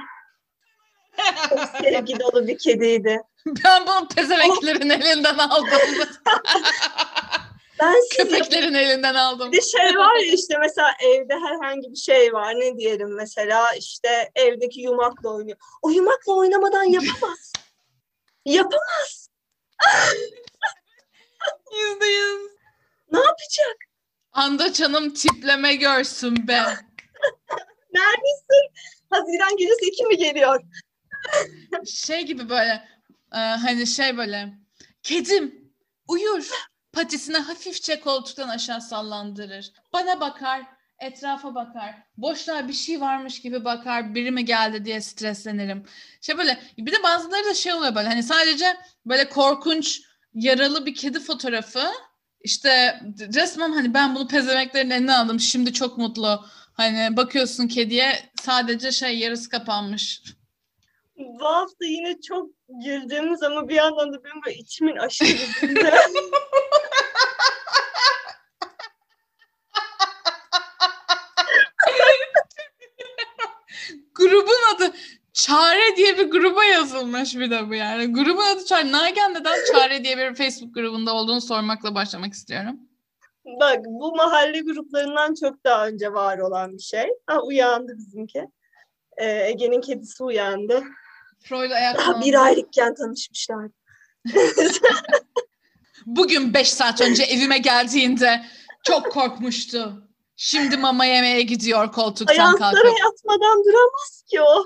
[1.48, 3.20] Çok sevgi dolu bir kediydi.
[3.46, 5.68] Ben bunu pezevenklerin elinden aldım.
[7.82, 9.52] Ben size Köpeklerin elinden aldım.
[9.52, 14.30] bir şey var ya işte mesela evde herhangi bir şey var ne diyelim mesela işte
[14.34, 15.56] evdeki yumakla oynuyor.
[15.82, 17.52] O yumakla oynamadan yapamaz.
[18.44, 19.28] Yapamaz.
[21.72, 22.50] Yüzde yüz.
[23.12, 23.76] Ne yapacak?
[24.32, 26.62] Anda canım tipleme görsün be.
[27.92, 28.72] Neredesin?
[29.10, 30.60] Haziran gecesi iki mi geliyor?
[31.86, 32.88] Şey gibi böyle
[33.34, 34.48] e, hani şey böyle
[35.02, 35.72] kedim
[36.08, 36.50] uyur
[36.92, 39.72] patisini hafifçe koltuktan aşağı sallandırır.
[39.92, 40.62] Bana bakar
[40.98, 41.94] etrafa bakar.
[42.16, 44.14] Boşluğa bir şey varmış gibi bakar.
[44.14, 45.86] Biri mi geldi diye streslenirim.
[46.20, 48.76] Şey böyle bir de bazıları da şey oluyor böyle hani sadece
[49.06, 50.00] böyle korkunç
[50.34, 51.82] yaralı bir kedi fotoğrafı
[52.40, 53.00] işte
[53.34, 56.44] resmen hani ben bunu pezemeklerin eline aldım şimdi çok mutlu.
[56.72, 60.22] Hani bakıyorsun kediye sadece şey yarısı kapanmış.
[61.16, 65.28] Bu hafta yine çok güldüğümüz ama bir yandan da benim böyle içimin aşırı
[65.60, 65.90] güldüğü.
[74.14, 74.96] Grubun adı
[75.32, 78.12] Çare diye bir gruba yazılmış bir de bu yani.
[78.12, 78.92] Grubun adı Çare.
[78.92, 82.80] Nagihan neden Çare diye bir Facebook grubunda olduğunu sormakla başlamak istiyorum.
[83.60, 87.06] Bak bu mahalle gruplarından çok daha önce var olan bir şey.
[87.26, 88.44] Ha uyandı bizimki.
[89.16, 90.82] Ee, Ege'nin kedisi uyandı.
[91.40, 92.26] Freud Daha ayaklandı.
[92.26, 93.68] bir aylıkken tanışmışlar.
[96.06, 98.44] Bugün 5 saat önce evime geldiğinde
[98.84, 100.08] çok korkmuştu.
[100.44, 102.98] Şimdi mama yemeye gidiyor koltuktan Ayaklara kalkıp.
[103.04, 104.64] yatmadan duramaz ki o.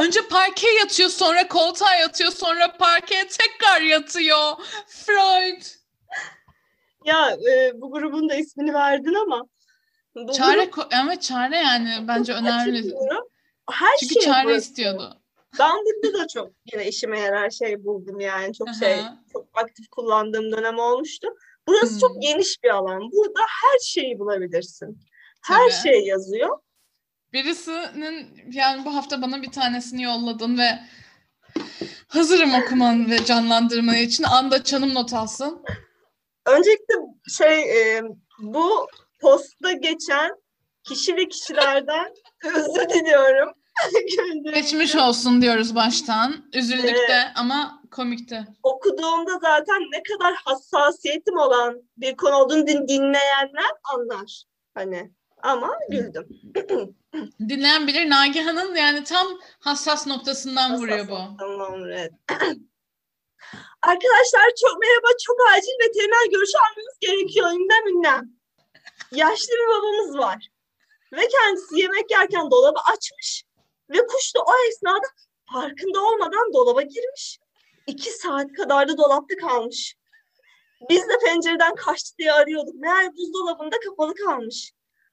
[0.00, 4.52] Önce parkeye yatıyor sonra koltuğa yatıyor sonra parkeye tekrar yatıyor.
[4.86, 5.62] Freud.
[7.04, 9.42] Ya e, bu grubun da ismini verdin ama.
[10.14, 12.94] Bu Çare grup evet çare yani bence önemli.
[13.70, 14.68] Her Çünkü şey çare burası.
[14.68, 15.20] istiyordu.
[15.58, 18.54] Ben burada da çok yine işime yarar şey buldum yani.
[18.54, 19.00] Çok şey
[19.32, 21.28] çok aktif kullandığım dönem olmuştu.
[21.68, 21.98] Burası Hmm.
[22.00, 23.00] çok geniş bir alan.
[23.00, 24.98] Burada her şeyi bulabilirsin.
[25.44, 25.82] Her Tabii.
[25.82, 26.58] şey yazıyor.
[27.32, 30.78] Birisinin yani bu hafta bana bir tanesini yolladın ve
[32.08, 35.64] hazırım okuman ve canlandırman için anda çanım not alsın.
[36.46, 36.94] Öncelikle
[37.38, 37.60] şey
[37.96, 38.02] e,
[38.38, 38.86] bu
[39.20, 40.30] postta geçen
[40.84, 43.52] kişi ve kişilerden özür diliyorum.
[44.54, 46.34] Geçmiş olsun diyoruz baştan.
[46.54, 47.08] Üzüldük Evet.
[47.08, 48.44] de ama komikti.
[48.62, 54.44] Okuduğumda zaten ne kadar hassasiyetim olan bir konu olduğunu din- dinleyenler anlar.
[54.74, 55.10] Hani
[55.42, 56.28] ama güldüm.
[57.48, 59.26] Dinleyen bilir Nagihan'ın yani tam
[59.60, 61.18] hassas noktasından vuruyor bu.
[61.38, 62.12] Tamam evet.
[63.82, 67.50] Arkadaşlar çok merhaba, çok acil veteriner görüşü almamız gerekiyor.
[67.50, 68.30] Ünlem ünlem.
[69.12, 70.48] Yaşlı bir babamız var.
[71.12, 73.44] Ve kendisi yemek yerken dolabı açmış.
[73.90, 75.06] Ve kuş da o esnada
[75.52, 77.38] farkında olmadan dolaba girmiş.
[77.86, 79.96] İki saat kadar da dolapta kalmış.
[80.90, 82.74] Biz de pencereden kaçtı diye arıyorduk.
[82.74, 84.72] Meğer buzdolabında kapalı kalmış.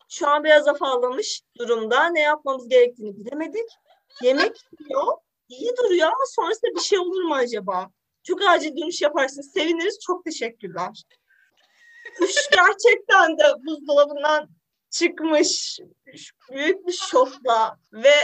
[0.10, 2.10] Şu an biraz afallamış durumda.
[2.10, 3.70] Ne yapmamız gerektiğini bilemedik.
[4.22, 5.18] Yemek yiyor.
[5.50, 7.90] İyi duruyor ama sonrasında bir şey olur mu acaba?
[8.24, 9.52] Çok acil dönüş yaparsınız.
[9.52, 10.00] Seviniriz.
[10.00, 11.04] Çok teşekkürler.
[12.18, 14.50] Kuş gerçekten de buzdolabından
[14.90, 15.80] çıkmış.
[16.52, 18.16] Büyük bir şokla ve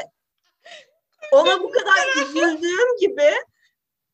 [1.31, 3.33] ona bu kadar üzüldüğüm gibi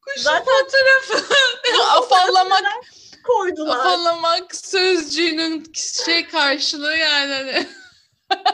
[0.01, 1.35] Kuşun Zaten- fotoğrafı.
[1.97, 2.63] Afallamak,
[3.23, 3.77] koydular.
[3.79, 5.73] afallamak sözcüğünün
[6.05, 7.33] şey karşılığı yani.
[7.33, 7.67] hani.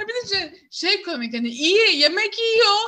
[0.00, 2.78] bir de şey, şey komik hani iyi yemek yiyor.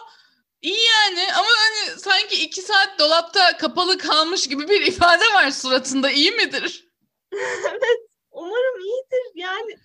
[0.63, 6.11] İyi yani ama hani sanki iki saat dolapta kapalı kalmış gibi bir ifade var suratında.
[6.11, 6.89] iyi midir?
[8.31, 9.23] Umarım iyidir.
[9.35, 9.77] Yani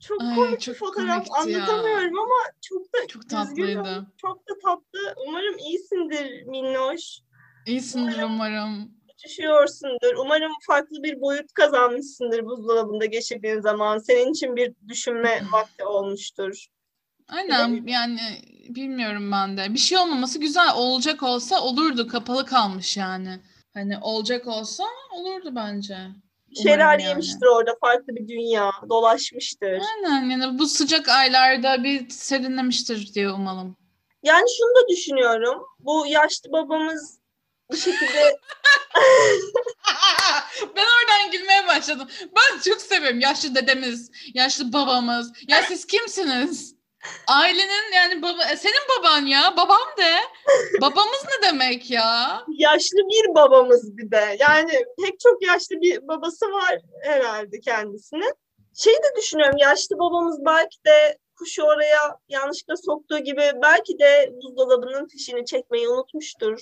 [0.00, 1.64] çok Ay, komik bir çok fotoğraf komikti ya.
[1.64, 4.06] anlatamıyorum ama çok da Çok tatlıydı.
[4.16, 5.14] Çok da tatlı.
[5.28, 7.18] Umarım iyisindir Minnoş.
[7.66, 8.90] İyisindir umarım.
[9.24, 10.14] Düşüyorsundur.
[10.18, 13.98] Umarım farklı bir boyut kazanmışsındır buzdolabında geçirdiğin zaman.
[13.98, 16.66] Senin için bir düşünme vakti olmuştur.
[17.28, 18.20] Aynen yani
[18.68, 19.74] bilmiyorum ben de.
[19.74, 20.68] Bir şey olmaması güzel.
[20.74, 22.08] Olacak olsa olurdu.
[22.08, 23.40] Kapalı kalmış yani.
[23.74, 25.96] Hani olacak olsa olurdu bence.
[26.54, 27.08] Bir şeyler Umarım yani.
[27.08, 27.76] yemiştir orada.
[27.80, 28.70] Farklı bir dünya.
[28.88, 29.80] Dolaşmıştır.
[29.96, 33.76] Aynen yani bu sıcak aylarda bir serinlemiştir diye umalım.
[34.22, 35.62] Yani şunu da düşünüyorum.
[35.78, 37.18] Bu yaşlı babamız
[37.72, 38.36] bir şekilde
[40.76, 42.08] ben oradan gülmeye başladım.
[42.20, 45.32] Ben çok seviyorum yaşlı dedemiz, yaşlı babamız.
[45.48, 46.73] Ya siz kimsiniz?
[47.26, 50.14] Ailenin yani baba e, senin baban ya, babam de.
[50.80, 52.44] Babamız ne demek ya?
[52.48, 54.36] yaşlı bir babamız bir de.
[54.40, 54.70] Yani
[55.04, 58.34] pek çok yaşlı bir babası var herhalde kendisinin.
[58.76, 65.08] Şey de düşünüyorum yaşlı babamız belki de kuşu oraya yanlışlıkla soktuğu gibi belki de buzdolabının
[65.08, 66.60] fişini çekmeyi unutmuştur.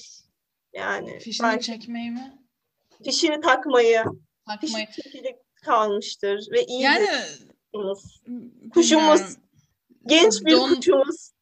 [0.72, 2.38] Yani Fişini belki çekmeyi mi?
[3.04, 4.04] fişini takmayı,
[4.46, 4.86] Takmayı.
[4.86, 7.08] fişi kalmıştır ve iyi Yani
[7.72, 8.22] kuşumuz.
[8.74, 9.20] Kuşumuz.
[9.20, 9.36] bilmiyorum.
[10.06, 11.32] Genç bir Don- kuşumuz.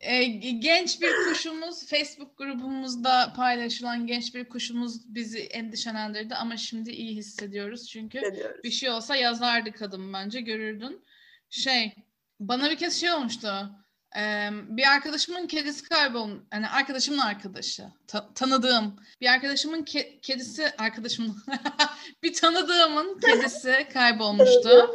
[0.00, 7.16] E, genç bir kuşumuz Facebook grubumuzda paylaşılan genç bir kuşumuz bizi endişelendirdi ama şimdi iyi
[7.16, 8.64] hissediyoruz çünkü diyoruz.
[8.64, 11.04] bir şey olsa yazardı kadın bence görürdün.
[11.50, 11.92] Şey
[12.40, 13.70] bana bir kez şey olmuştu.
[14.16, 16.42] Ee, bir arkadaşımın kedisi kaybolmuş.
[16.52, 17.84] Yani arkadaşımın arkadaşı.
[18.06, 18.96] ta- tanıdığım.
[19.20, 21.36] Bir arkadaşımın ke- kedisi arkadaşımın
[22.22, 24.90] bir tanıdığımın kedisi kaybolmuştu.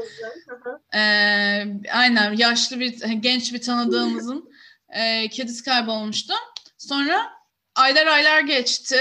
[0.93, 4.49] Ee, aynen yaşlı bir genç bir tanıdığımızın
[4.89, 6.33] e, kedisi kaybolmuştu.
[6.77, 7.31] Sonra
[7.75, 8.99] aylar aylar geçti.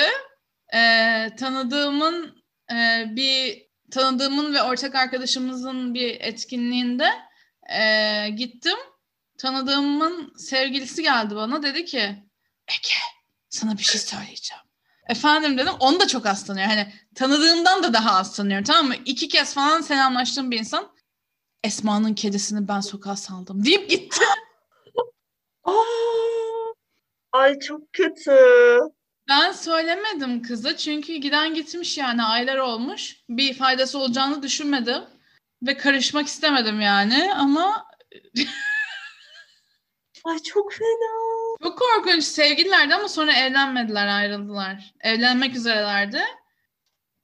[0.74, 7.08] Ee, tanıdığımın e, bir tanıdığımın ve ortak arkadaşımızın bir etkinliğinde
[7.80, 8.76] e, gittim.
[9.44, 11.98] Tanıdığımın sevgilisi geldi bana dedi ki
[12.68, 12.98] Ege
[13.48, 14.62] sana bir şey söyleyeceğim.
[15.08, 15.72] Efendim dedim.
[15.80, 16.66] Onu da çok az tanıyor.
[16.66, 18.94] Hani tanıdığımdan da daha az tanıyorum tamam mı?
[19.04, 20.92] İki kez falan selamlaştığım bir insan
[21.64, 24.24] Esma'nın kedisini ben sokağa saldım deyip gitti.
[27.32, 28.38] Ay çok kötü.
[29.28, 33.16] Ben söylemedim kıza çünkü giden gitmiş yani aylar olmuş.
[33.28, 35.02] Bir faydası olacağını düşünmedim
[35.62, 37.86] ve karışmak istemedim yani ama
[40.24, 41.58] Ay çok fena.
[41.62, 44.94] çok korkunç sevgililerdi ama sonra evlenmediler ayrıldılar.
[45.00, 46.22] Evlenmek üzerelerdi.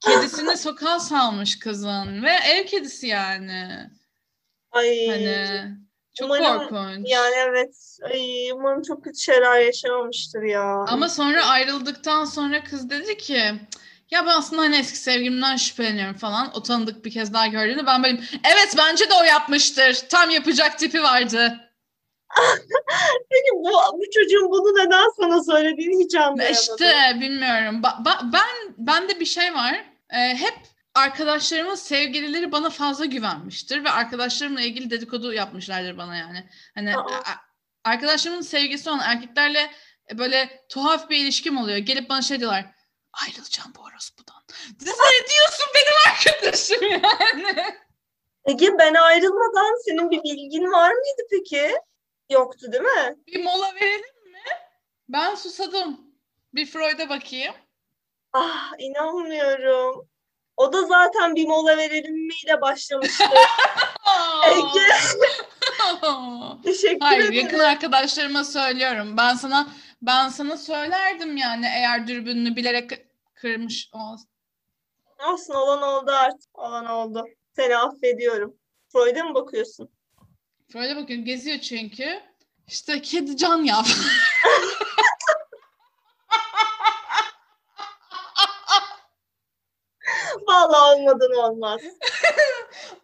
[0.05, 3.89] Kedisini sokağa salmış kızın ve ev kedisi yani.
[4.71, 5.07] Ay.
[5.07, 5.47] Hani
[6.13, 7.07] çok Umarım korkunç.
[7.09, 7.97] Yani evet.
[8.03, 10.85] Ay, umarım çok kötü şeyler yaşamamıştır ya.
[10.87, 13.53] Ama sonra ayrıldıktan sonra kız dedi ki
[14.11, 16.51] ya ben aslında hani eski sevgilimden şüpheleniyorum falan.
[16.53, 19.93] O tanıdık bir kez daha gördüğünde ben böyle evet bence de o yapmıştır.
[20.09, 21.70] Tam yapacak tipi vardı.
[23.29, 26.53] Peki bu, bu çocuğun bunu neden sana söylediğini hiç anlayamadım.
[26.53, 27.81] İşte bilmiyorum.
[27.81, 29.85] Ba- ba- ben bende bir şey var.
[30.13, 30.53] Ee, hep
[30.95, 36.49] arkadaşlarımın sevgilileri bana fazla güvenmiştir ve arkadaşlarımla ilgili dedikodu yapmışlardır bana yani.
[36.75, 37.21] Hani Aa.
[37.83, 39.71] arkadaşlarımın sevgisi olan erkeklerle
[40.11, 41.77] e, böyle tuhaf bir ilişkim oluyor.
[41.77, 42.65] Gelip bana şey diyorlar.
[43.27, 44.35] Ayrılacağım bu orospudan.
[44.81, 47.63] Ne diyorsun benim arkadaşım yani?
[48.45, 51.71] Ege ben ayrılmadan senin bir bilgin var mıydı peki?
[52.31, 53.15] Yoktu değil mi?
[53.27, 54.39] Bir mola verelim mi?
[55.09, 56.01] Ben susadım.
[56.53, 57.53] Bir Freud'a bakayım.
[58.33, 60.09] Ah inanmıyorum.
[60.57, 63.23] O da zaten bir mola verelim miyle başlamıştı.
[64.47, 64.87] Ege.
[66.63, 67.33] Teşekkür Hayır ederim.
[67.33, 69.17] yakın arkadaşlarıma söylüyorum.
[69.17, 69.67] Ben sana
[70.01, 72.91] ben sana söylerdim yani eğer dürbününü bilerek
[73.33, 74.25] kırmış olsa.
[75.27, 76.57] Olsun olan oldu artık.
[76.59, 77.25] Olan oldu.
[77.55, 78.55] Seni affediyorum.
[78.93, 79.89] Freud'a mı bakıyorsun?
[80.73, 82.21] Böyle bakıyorum geziyor çünkü.
[82.67, 83.85] İşte kedi can yap.
[90.47, 91.81] Vallahi olmadan olmaz.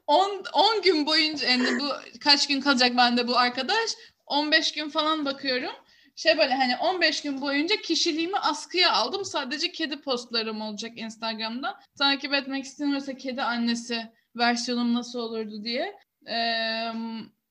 [0.08, 1.90] 10 10 gün boyunca yani bu
[2.24, 3.92] kaç gün kalacak bende bu arkadaş?
[4.26, 5.72] 15 gün falan bakıyorum.
[6.16, 9.26] Şey böyle hani 15 gün boyunca kişiliğimi askıya aldım.
[9.26, 11.80] Sadece kedi postlarım olacak Instagram'da.
[11.98, 15.96] Takip etmek istiyorsa kedi annesi versiyonum nasıl olurdu diye.
[16.30, 16.92] Ee,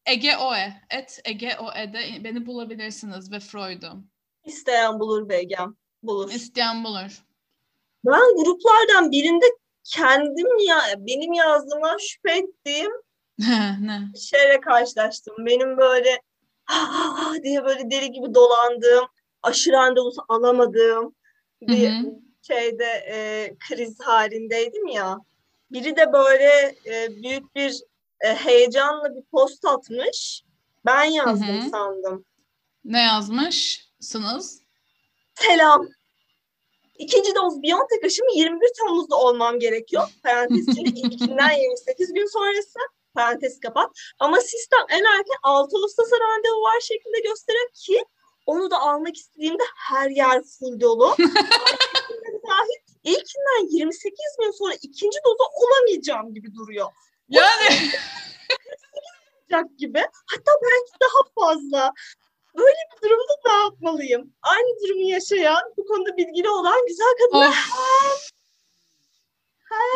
[0.07, 0.73] Ege Oe.
[0.91, 4.11] Et Ege Oe'de beni bulabilirsiniz ve Freud'um.
[4.45, 5.77] İsteyen bulur Begem.
[6.03, 6.31] Bulur.
[6.31, 7.23] İsteyen bulur.
[8.05, 9.45] Ben gruplardan birinde
[9.85, 12.93] kendim ya benim yazdığıma şüphe ettiğim
[13.81, 14.01] ne?
[14.19, 15.35] şeyle karşılaştım.
[15.39, 16.21] Benim böyle
[16.65, 19.07] "Ha, ha, ha" diye böyle deli gibi dolandığım,
[19.43, 21.15] aşı randevusu alamadığım
[21.63, 22.13] bir Hı hı.
[22.43, 25.19] şeyde e, kriz halindeydim ya.
[25.71, 27.83] Biri de böyle e, büyük bir
[28.21, 30.43] e, heyecanla bir post atmış.
[30.87, 31.71] Ben yazdım Hı hı.
[31.71, 32.25] sandım.
[32.85, 34.63] Ne yazmışsınız?
[35.35, 35.89] Selam.
[36.99, 40.09] İkinci doz Biontech aşımı 21 Temmuz'da olmam gerekiyor.
[40.23, 42.79] Parantez içinde ilkinden 28 gün sonrası.
[43.15, 43.91] Parantez kapat.
[44.19, 48.05] Ama sistem en erken 6 Ağustos'a randevu var şeklinde gösteriyor ki
[48.47, 51.17] onu da almak istediğimde her yer full dolu.
[52.49, 56.87] Dahil ilkinden 28 gün sonra ikinci dozu olamayacağım gibi duruyor.
[57.29, 57.91] Yani
[59.57, 59.99] Olacak gibi.
[60.27, 61.93] Hatta belki daha fazla.
[62.57, 64.35] Böyle bir durumda ne yapmalıyım?
[64.43, 68.31] Aynı durumu yaşayan, bu konuda bilgili olan güzel kadınlar Of.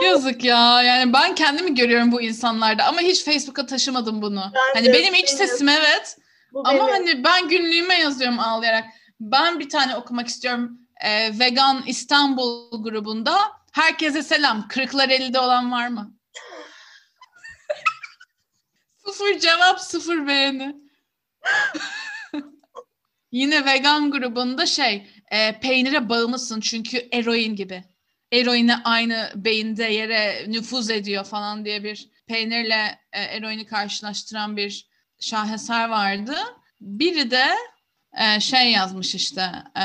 [0.03, 0.83] Yazık ya.
[0.83, 4.53] Yani ben kendimi görüyorum bu insanlarda ama hiç Facebook'a taşımadım bunu.
[4.55, 6.17] Ben hani benim iç sesim evet
[6.53, 6.89] Bu ama benim.
[6.89, 8.85] hani ben günlüğüme yazıyorum ağlayarak.
[9.21, 10.79] Ben bir tane okumak istiyorum.
[11.05, 13.39] Ee, Vegan İstanbul grubunda.
[13.73, 14.69] Herkese selam.
[14.69, 16.15] Kırklar elde olan var mı?
[19.13, 20.77] Sıfır cevap, sıfır beğeni.
[23.33, 27.85] Yine vegan grubunda şey, e, peynire bağımlısın çünkü eroin gibi.
[28.33, 34.89] Eroine aynı beyinde yere nüfuz ediyor falan diye bir peynirle e, eroini karşılaştıran bir
[35.21, 36.37] şaheser vardı.
[36.81, 37.47] Biri de
[38.19, 39.83] e, şey yazmış işte, e,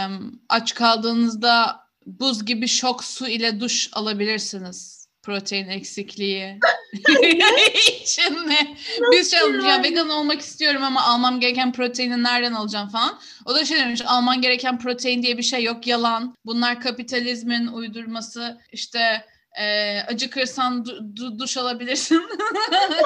[0.49, 5.07] aç kaldığınızda buz gibi şok su ile duş alabilirsiniz.
[5.23, 6.59] Protein eksikliği
[8.45, 8.77] mi?
[9.11, 13.19] Biz şey olmuş, ya vegan olmak istiyorum ama almam gereken proteini nereden alacağım falan.
[13.45, 16.35] O da şey demiş alman gereken protein diye bir şey yok yalan.
[16.45, 19.25] Bunlar kapitalizmin uydurması işte
[19.59, 22.23] e, acıkırsan du- du- duş alabilirsin.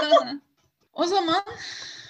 [0.93, 1.43] o zaman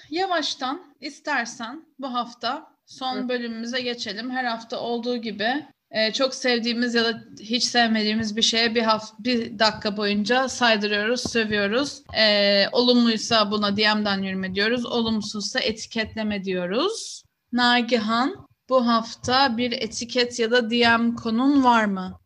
[0.09, 4.31] yavaştan istersen bu hafta son bölümümüze geçelim.
[4.31, 9.15] Her hafta olduğu gibi e, çok sevdiğimiz ya da hiç sevmediğimiz bir şeye bir hafta
[9.19, 12.03] bir dakika boyunca saydırıyoruz, sövüyoruz.
[12.17, 14.85] E, olumluysa buna DM'den yürüme diyoruz.
[14.85, 17.23] Olumsuzsa etiketleme diyoruz.
[17.51, 22.19] Nagihan bu hafta bir etiket ya da DM konun var mı?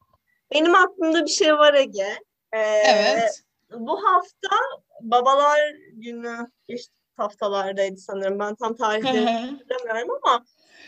[0.54, 2.20] Benim aklımda bir şey var Ege.
[2.54, 3.44] Ee, Evet.
[3.80, 4.56] Bu hafta
[5.02, 5.60] babalar
[5.94, 8.40] günü geçtiğimiz haftalardaydı sanırım.
[8.40, 10.46] Ben tam tarihleri hatırlamıyorum ama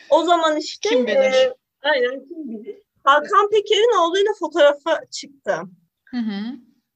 [0.10, 1.34] o zaman işte Kim bilir?
[1.34, 1.54] e,
[1.86, 2.78] aynen kim bilir.
[3.04, 5.56] Hakan Peker'in oğluyla fotoğrafı çıktı.
[6.06, 6.42] Hı hı.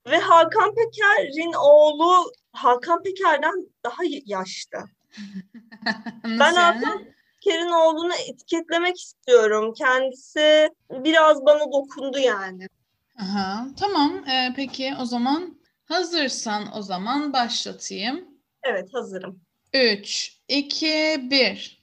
[0.10, 4.78] Ve Hakan Peker'in oğlu Hakan Peker'den daha yaşlı.
[6.24, 6.54] Ben?
[6.54, 7.04] Hakan
[7.44, 9.74] Peker'in oğlunu etiketlemek istiyorum.
[9.74, 12.68] Kendisi biraz bana dokundu yani.
[13.20, 14.24] Aha, tamam.
[14.28, 18.28] Ee, peki o zaman hazırsan o zaman başlatayım.
[18.64, 19.42] Evet hazırım.
[19.74, 20.88] 3, 2,
[21.32, 21.79] 1.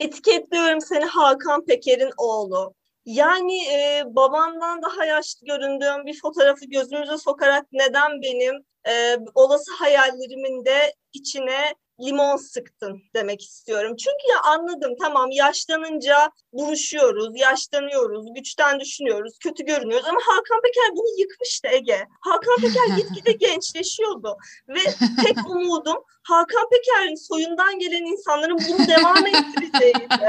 [0.00, 2.74] Etiketliyorum seni Hakan Peker'in oğlu.
[3.06, 10.64] Yani e, babandan daha yaşlı göründüğüm bir fotoğrafı gözümüze sokarak neden benim e, olası hayallerimin
[10.64, 13.96] de içine limon sıktın demek istiyorum.
[13.96, 21.20] Çünkü ya anladım tamam yaşlanınca buruşuyoruz, yaşlanıyoruz, güçten düşünüyoruz, kötü görünüyoruz ama Hakan Peker bunu
[21.20, 22.06] yıkmıştı Ege.
[22.20, 24.36] Hakan Peker gitgide gençleşiyordu
[24.68, 24.80] ve
[25.22, 30.28] tek umudum Hakan Peker'in soyundan gelen insanların bunu devam ettireceğiydi.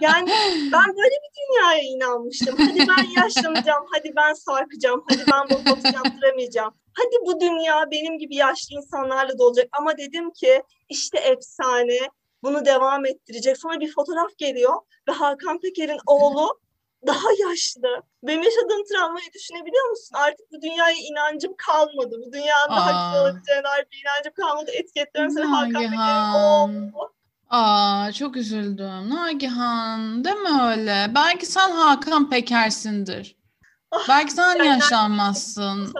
[0.00, 0.30] Yani
[0.72, 2.56] ben böyle bir dünyaya inanmıştım.
[2.58, 6.74] Hadi ben yaşlanacağım, hadi ben sarkacağım, hadi ben botoks yaptıramayacağım.
[6.98, 9.68] Hadi bu dünya benim gibi yaşlı insanlarla dolacak.
[9.72, 11.98] Ama dedim ki işte efsane
[12.42, 13.58] bunu devam ettirecek.
[13.58, 14.74] Sonra bir fotoğraf geliyor
[15.08, 16.60] ve Hakan Peker'in oğlu
[17.06, 18.02] daha yaşlı.
[18.22, 20.14] Benim yaşadığım travmayı düşünebiliyor musun?
[20.14, 22.16] Artık bu dünyaya inancım kalmadı.
[22.26, 24.70] Bu dünyanın daha güzel olacağına dair bir inancım kalmadı.
[24.70, 27.12] Etiketliyorum seni Hakan Peker'in oğlu.
[27.50, 29.10] Aa çok üzüldüm.
[29.10, 31.06] Nagihan deme öyle.
[31.14, 33.36] Belki sen Hakan Peker'sindir.
[33.90, 35.92] Ah, Belki sen yaşlanmazsın.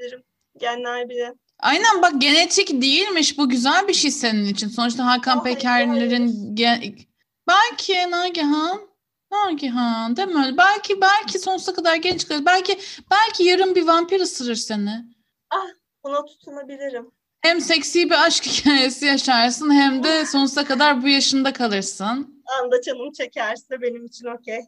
[0.00, 0.24] Yapabilirim?
[0.58, 1.34] Genler bile.
[1.58, 3.38] Aynen bak genetik değilmiş.
[3.38, 4.68] Bu güzel bir şey senin için.
[4.68, 7.06] Sonuçta Hakan Hayır, Peker'lerin ge-
[7.48, 8.80] belki Nagihan
[9.32, 10.54] Nagihan değil mi?
[10.58, 12.46] Belki belki sonsuza kadar genç kalır.
[12.46, 12.78] Belki
[13.10, 15.04] belki yarın bir vampir ısırır seni.
[16.04, 17.10] Buna tutunabilirim.
[17.40, 22.44] Hem seksi bir aşk hikayesi yaşarsın hem de sonsuza kadar bu yaşında kalırsın.
[22.62, 24.60] Anda canım çekerse benim için okey.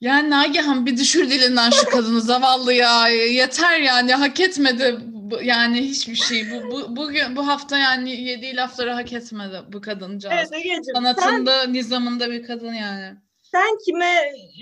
[0.00, 3.08] Yani Nagihan bir düşür dilinden şu kadını zavallı ya.
[3.08, 4.98] Yeter yani hak etmedi
[5.42, 6.50] yani hiçbir şey.
[6.50, 10.34] Bu, bu bugün bu hafta yani yediği lafları hak etmedi bu kadıncağız.
[10.38, 13.16] Evet Ege'ciğim sen, Sanatında, nizamında bir kadın yani.
[13.42, 14.14] sen kime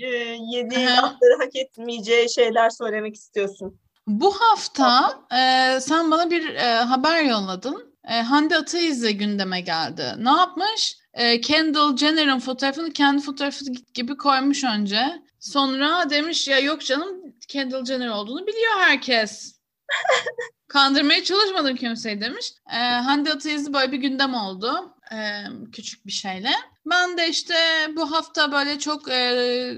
[0.03, 0.07] e,
[0.51, 0.97] yediği Aha.
[0.97, 3.79] lafları hak etmeyeceği şeyler söylemek istiyorsun?
[4.07, 7.93] Bu hafta e, sen bana bir e, haber yolladın.
[8.09, 10.03] E, Hande Ataize gündeme geldi.
[10.17, 10.97] Ne yapmış?
[11.13, 15.26] E, Kendall Jenner'ın fotoğrafını kendi fotoğrafı gibi koymuş önce.
[15.39, 19.59] Sonra demiş ya yok canım Kendall Jenner olduğunu biliyor herkes.
[20.67, 22.53] Kandırmaya çalışmadım kimseyi demiş.
[22.73, 24.93] E, Hande Ataize böyle bir gündem oldu.
[25.11, 25.17] e,
[25.71, 26.51] küçük bir şeyle.
[26.85, 27.55] Ben de işte
[27.95, 29.73] bu hafta böyle çok e,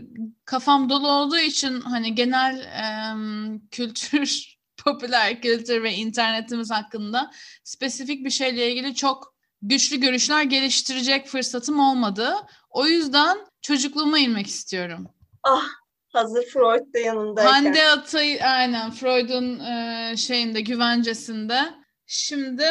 [0.45, 7.32] kafam dolu olduğu için hani genel em, kültür, popüler kültür ve internetimiz hakkında
[7.64, 12.36] spesifik bir şeyle ilgili çok güçlü görüşler geliştirecek fırsatım olmadı.
[12.70, 15.07] O yüzden çocukluğuma inmek istiyorum.
[15.44, 15.68] Ah
[16.14, 17.52] hazır Freud da yanındayken.
[17.52, 21.60] Hande Atay, aynen Freud'un e, şeyinde, güvencesinde.
[22.06, 22.68] Şimdi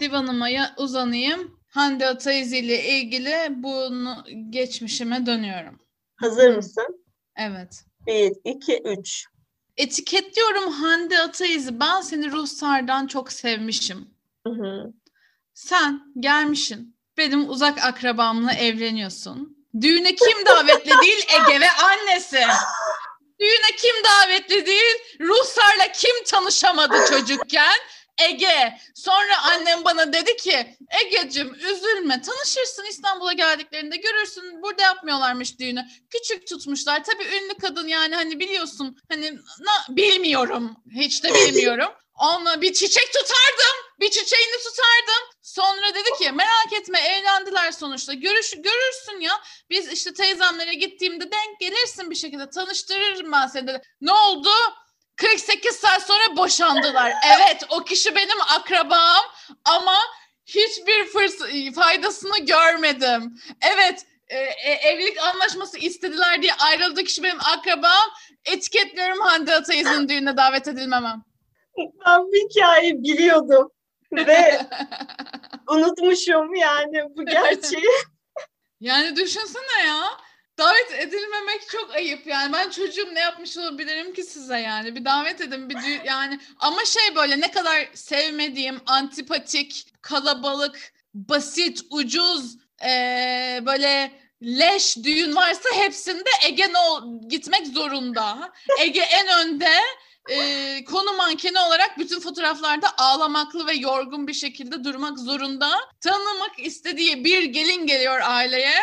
[0.00, 1.60] divanıma ya- uzanayım.
[1.68, 5.80] Hande Ataize ile ilgili bunu geçmişime dönüyorum.
[6.16, 7.04] Hazır mısın?
[7.36, 7.84] Evet.
[8.06, 9.24] Bir, iki, üç.
[9.76, 11.80] Etiketliyorum Hande Ataizi.
[11.80, 14.10] Ben seni Ruhsar'dan çok sevmişim.
[14.46, 14.92] Hı hı.
[15.54, 16.96] Sen gelmişsin.
[17.18, 19.55] Benim uzak akrabamla evleniyorsun.
[19.80, 21.26] Düğüne kim davetli değil?
[21.28, 22.44] Ege ve annesi.
[23.40, 24.94] Düğüne kim davetli değil?
[25.20, 27.76] Ruhsar'la kim tanışamadı çocukken?
[28.18, 28.78] Ege.
[28.94, 35.86] Sonra annem bana dedi ki Ege'cim üzülme tanışırsın İstanbul'a geldiklerinde görürsün burada yapmıyorlarmış düğünü.
[36.10, 37.04] Küçük tutmuşlar.
[37.04, 41.88] Tabii ünlü kadın yani hani biliyorsun hani na, bilmiyorum hiç de bilmiyorum.
[42.18, 43.76] Onunla bir çiçek tutardım.
[44.00, 45.24] Bir çiçeğini tutardım.
[45.42, 48.14] Sonra dedi ki merak etme evlendiler sonuçta.
[48.14, 49.40] Görüş, görürsün ya.
[49.70, 52.50] Biz işte teyzemlere gittiğimde denk gelirsin bir şekilde.
[52.50, 53.82] Tanıştırırım ben seni dedi.
[54.00, 54.50] Ne oldu?
[55.16, 57.12] 48 saat sonra boşandılar.
[57.36, 59.24] Evet o kişi benim akrabam
[59.64, 59.98] ama
[60.46, 63.34] hiçbir fırs- faydasını görmedim.
[63.60, 68.10] Evet e, e, evlilik anlaşması istediler diye ayrıldı kişi benim akrabam.
[68.44, 71.24] Etiketliyorum Hande Ataize'nin düğüne davet edilmemem.
[71.78, 73.70] Ben bu hikayeyi biliyordum.
[74.12, 74.60] Ve
[75.68, 77.84] unutmuşum yani bu gerçeği.
[78.80, 80.04] Yani düşünsene ya.
[80.58, 82.52] Davet edilmemek çok ayıp yani.
[82.52, 84.96] Ben çocuğum ne yapmış olabilirim ki size yani.
[84.96, 86.40] Bir davet edin bir dü- yani.
[86.58, 94.12] Ama şey böyle ne kadar sevmediğim, antipatik, kalabalık, basit, ucuz, eee, böyle
[94.42, 98.52] leş düğün varsa hepsinde Ege ne ol- gitmek zorunda.
[98.80, 99.70] Ege en önde
[100.28, 105.70] eee, konu mankeni olarak bütün fotoğraflarda ağlamaklı ve yorgun bir şekilde durmak zorunda.
[106.00, 108.80] Tanımak istediği bir gelin geliyor aileye.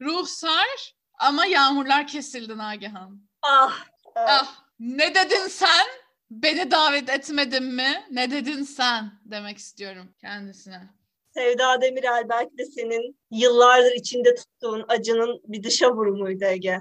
[0.00, 3.20] Ruhsar ama yağmurlar kesildi Nagihan.
[3.42, 3.84] Ah.
[4.14, 4.28] ah.
[4.28, 5.86] Ah ne dedin sen?
[6.30, 8.04] Beni davet etmedin mi?
[8.10, 9.12] Ne dedin sen?
[9.24, 10.80] Demek istiyorum kendisine.
[11.34, 16.78] Sevda Demirel belki de senin yıllardır içinde tuttuğun acının bir dışa vurumuydu Ege.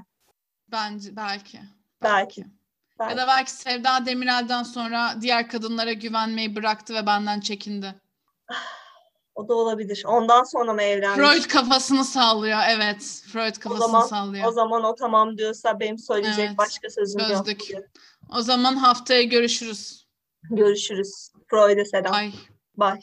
[0.72, 1.60] Bence belki.
[2.04, 2.42] Belki.
[2.42, 2.48] Ya
[3.08, 3.18] Belki.
[3.18, 7.96] da belki Sevda Demirel'den sonra diğer kadınlara güvenmeyi bıraktı ve benden çekindi.
[9.36, 10.04] O da olabilir.
[10.08, 11.28] Ondan sonra mı evlenmiş?
[11.28, 12.60] Freud kafasını sallıyor.
[12.70, 13.24] Evet.
[13.28, 14.48] Freud kafasını zaman- sallıyor.
[14.48, 16.58] O zaman o tamam diyorsa benim söyleyecek Evet.
[16.58, 17.30] başka sözüm yok.
[17.30, 17.62] Çözdük.
[18.30, 20.08] O zaman haftaya görüşürüz.
[20.50, 21.30] Görüşürüz.
[21.50, 22.14] Freud'e selam.
[22.14, 22.32] Ay.
[22.78, 23.00] Bye.